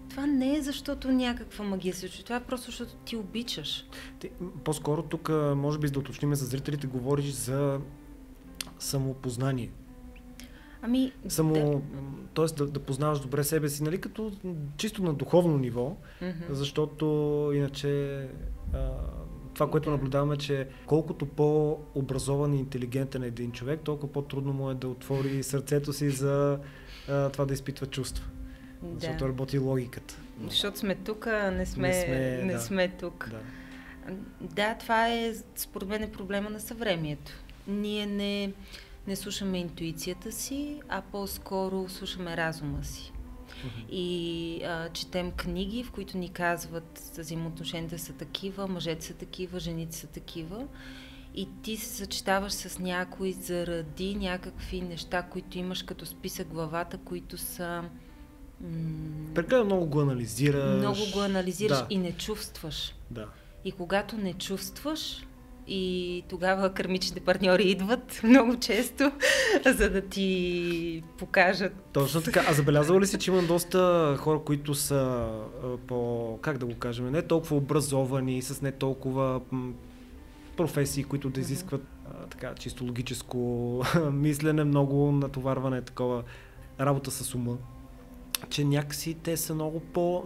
[0.09, 3.85] Това не е защото някаква магия се случва, това е просто защото ти обичаш.
[4.19, 4.29] Ти,
[4.63, 7.79] по-скоро тук, може би, за да уточним за зрителите, говориш за
[8.79, 9.71] самопознание.
[10.81, 11.81] Ами, Само, да.
[12.35, 12.55] т.е.
[12.55, 14.31] Да, да познаваш добре себе си, нали, като
[14.77, 16.33] чисто на духовно ниво, mm-hmm.
[16.49, 17.05] защото
[17.55, 18.19] иначе
[18.73, 18.89] а,
[19.53, 24.75] това, което наблюдаваме, че колкото по-образован и интелигентен е един човек, толкова по-трудно му е
[24.75, 26.59] да отвори сърцето си за
[27.09, 28.25] а, това да изпитва чувства.
[28.81, 28.99] Да.
[28.99, 30.17] Защото работи логиката.
[30.47, 32.59] Защото сме тук, а не сме, не сме, не да.
[32.59, 33.29] сме тук.
[33.29, 33.39] Да.
[34.41, 37.31] да, това е според мен е проблема на съвремието.
[37.67, 38.53] Ние не,
[39.07, 43.11] не слушаме интуицията си, а по-скоро слушаме разума си.
[43.11, 43.89] Mm-hmm.
[43.89, 49.95] И а, четем книги, в които ни казват взаимоотношенията са такива, мъжете са такива, жените
[49.95, 50.67] са такива.
[51.35, 57.37] И ти се съчетаваш с някой заради някакви неща, които имаш като списък главата, които
[57.37, 57.83] са
[59.33, 60.77] Прекалено много го анализираш.
[60.79, 61.87] Много го анализираш да.
[61.89, 62.95] и не чувстваш.
[63.11, 63.27] Да.
[63.65, 65.27] И когато не чувстваш,
[65.67, 69.11] и тогава кърмичните партньори идват много често,
[69.65, 71.73] за да ти покажат.
[71.93, 72.45] Точно така.
[72.49, 75.29] А забелязала ли си, че има доста хора, които са
[75.87, 79.41] по, как да го кажем, не толкова образовани, с не толкова
[80.57, 83.81] професии, които да изискват а, така чисто логическо
[84.11, 86.23] мислене, много натоварване, такова
[86.79, 87.57] работа с ума
[88.49, 90.23] че някакси те са много, по,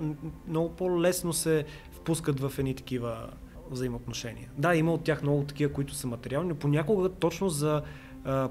[0.48, 3.30] много по-лесно се впускат в едни такива
[3.72, 4.50] взаимоотношения.
[4.58, 7.82] Да, има от тях много такива, които са материални, но понякога точно за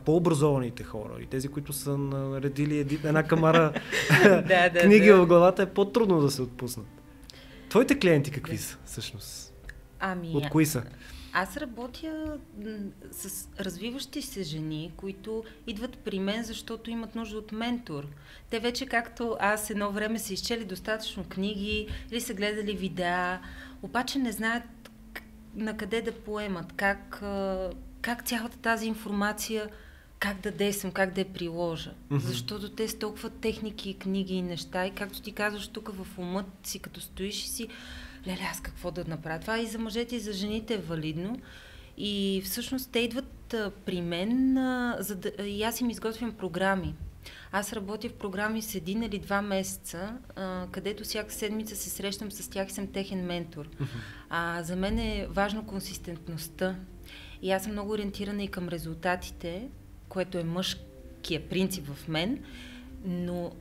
[0.05, 3.73] по-образованите хора и тези, които са наредили еди, една камара
[4.23, 5.17] да, да, книги да.
[5.17, 6.87] в главата, е по-трудно да се отпуснат.
[7.69, 9.55] Твоите клиенти какви са всъщност?
[10.01, 10.83] Ами, от кои са?
[11.33, 12.39] Аз работя
[13.11, 18.07] с развиващи се жени, които идват при мен, защото имат нужда от ментор.
[18.51, 23.41] Те вече, както аз едно време са изчели достатъчно книги или са гледали видеа,
[23.83, 24.63] обаче не знаят
[25.57, 27.23] на къде да поемат, как,
[28.01, 29.69] как цялата тази информация,
[30.19, 31.91] как да действам, как да я приложа.
[31.91, 32.19] Mm-hmm.
[32.19, 36.47] Защото те са толкова техники, книги и неща и както ти казваш тук в умът
[36.63, 37.69] си, като стоиш и си,
[38.27, 39.41] леле, аз какво да направя.
[39.41, 41.41] Това и за мъжете, и за жените е валидно.
[41.99, 46.95] И всъщност те идват а, при мен, а, за да, и аз им изготвям програми.
[47.53, 52.33] Аз работя в програми с един или два месеца, а, където всяка седмица се срещам
[52.33, 53.69] с тях и съм техен ментор.
[54.31, 56.77] А, за мен е важно консистентността.
[57.43, 59.69] И аз съм много ориентирана и към резултатите,
[60.09, 62.45] което е мъжкия принцип в мен,
[63.05, 63.53] но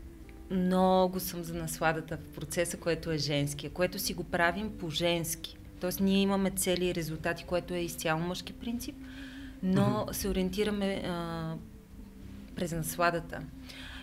[0.51, 5.57] много съм за насладата в процеса, което е женския, което си го правим по-женски.
[5.79, 8.95] Тоест ние имаме цели и резултати, което е изцяло мъжки принцип,
[9.63, 10.11] но mm-hmm.
[10.11, 11.53] се ориентираме а,
[12.55, 13.41] през насладата.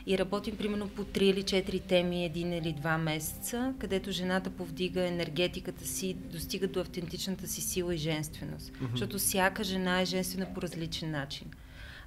[0.07, 5.07] И работим примерно по 3 или 4 теми един или два месеца, където жената повдига
[5.07, 8.73] енергетиката си, достига до автентичната си сила и женственост.
[8.73, 8.91] Mm-hmm.
[8.91, 11.51] Защото всяка жена е женствена по различен начин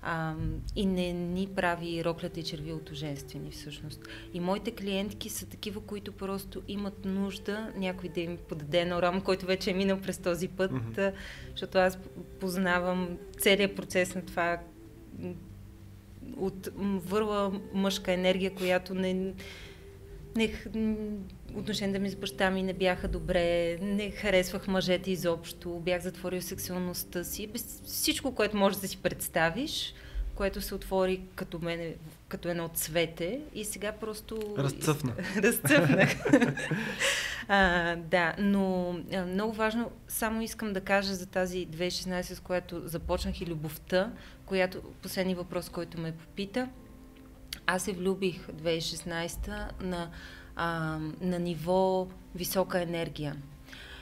[0.04, 0.34] а,
[0.76, 4.02] и не ни прави роклята и червилото женствени всъщност.
[4.34, 9.22] И моите клиентки са такива, които просто имат нужда някой да им подаде едно рамо,
[9.22, 11.14] който вече е минал през този път, mm-hmm.
[11.52, 11.98] защото аз
[12.40, 14.60] познавам целият процес на това
[16.38, 19.34] от върла мъжка енергия, която не
[20.36, 20.54] не,
[21.56, 27.24] отношенията ми с баща ми не бяха добре, не харесвах мъжете изобщо, бях затворил сексуалността
[27.24, 29.94] си, без всичко, което можеш да си представиш,
[30.36, 31.96] което се отвори като мене,
[32.34, 34.56] като едно цвете и сега просто...
[34.58, 35.14] Разцъфна.
[35.38, 36.10] Разцъфнах.
[37.48, 42.82] а, да, но а, много важно, само искам да кажа за тази 2016, с която
[42.88, 44.12] започнах и любовта,
[44.46, 46.70] която, последния въпрос, който ме попита–
[47.66, 50.10] аз се влюбих 2016 на,
[50.56, 53.36] а, на ниво висока енергия.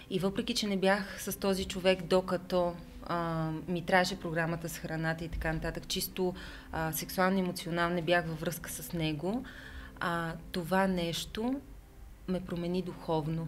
[0.10, 2.74] И въпреки, че не бях с този човек, докато
[3.12, 6.34] а, ми трябваше програмата с храната и така нататък, чисто
[6.72, 9.43] а, сексуално емоционално не бях във връзка с него,
[9.99, 11.62] а, това нещо
[12.28, 13.47] ме промени духовно.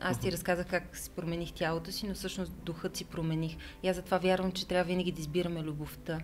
[0.00, 3.56] Аз ти разказах как си промених тялото си, но всъщност духът си промених.
[3.82, 6.18] И аз затова вярвам, че трябва винаги да избираме любовта,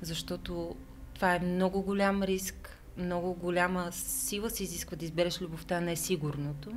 [0.00, 0.76] защото
[1.14, 6.72] това е много голям риск, много голяма сила се изисква да избереш любовта, не сигурното.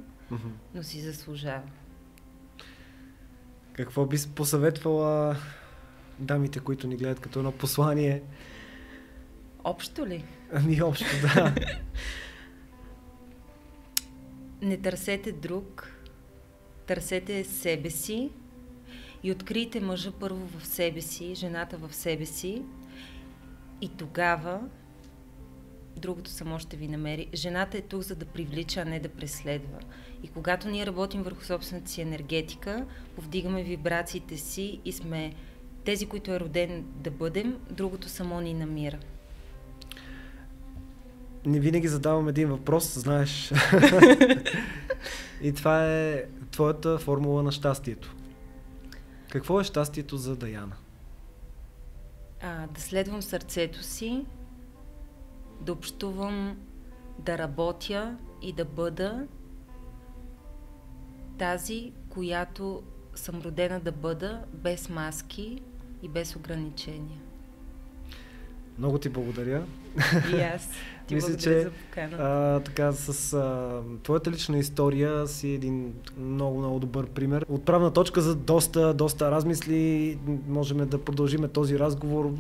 [0.74, 1.64] но си заслужава.
[3.78, 5.36] Какво би посъветвала
[6.20, 8.22] дамите, които ни гледат като едно послание?
[9.64, 10.24] Общо ли?
[10.54, 11.56] Ами общо, да.
[14.62, 15.92] Не търсете друг,
[16.88, 18.30] търсете себе си
[19.24, 22.62] и открийте мъжа първо в себе си, жената в себе си
[23.82, 24.62] и тогава
[26.00, 27.28] другото само ще ви намери.
[27.34, 29.80] Жената е тук за да привлича, а не да преследва.
[30.24, 32.86] И когато ние работим върху собствената си енергетика,
[33.16, 35.34] повдигаме вибрациите си и сме
[35.86, 38.98] тези, които е роден да бъдем, другото само ни намира.
[41.46, 43.52] Не винаги задавам един въпрос, знаеш.
[45.42, 48.16] и това е твоята формула на щастието.
[49.30, 50.76] Какво е щастието за Даяна?
[52.42, 54.26] А, да следвам сърцето си,
[55.66, 56.58] да общувам,
[57.20, 59.28] да работя и да бъда
[61.38, 62.84] тази, която
[63.16, 65.62] съм родена да бъда, без маски
[66.02, 67.20] и без ограничения.
[68.78, 69.66] Много ти благодаря.
[70.36, 70.70] И аз.
[71.08, 71.68] Ти Мисля, че
[72.20, 77.46] а, така, с а, твоята лична история си един много, много добър пример.
[77.50, 80.18] Отправна точка за доста, доста размисли.
[80.48, 82.32] Можем да продължим този разговор.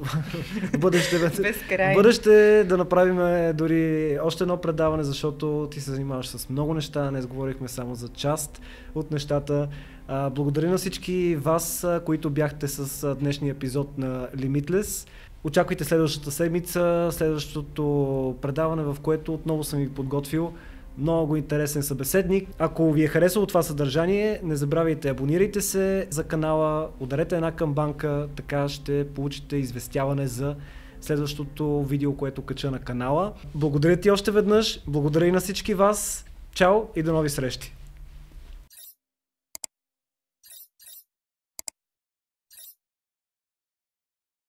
[0.79, 1.17] бъдеще,
[1.95, 7.09] бъдеще да направим дори още едно предаване, защото ти се занимаваш с много неща.
[7.09, 8.61] Днес говорихме само за част
[8.95, 9.67] от нещата.
[10.07, 15.07] А, благодаря на всички вас, които бяхте с днешния епизод на Limitless.
[15.45, 20.53] Очаквайте следващата седмица, следващото предаване, в което отново съм ви подготвил
[20.97, 22.49] много интересен събеседник.
[22.59, 28.27] Ако ви е харесало това съдържание, не забравяйте, абонирайте се за канала, ударете една камбанка,
[28.35, 30.55] така ще получите известяване за
[31.01, 33.33] следващото видео, което кача на канала.
[33.55, 36.25] Благодаря ти още веднъж, благодаря и на всички вас.
[36.53, 37.75] Чао и до нови срещи!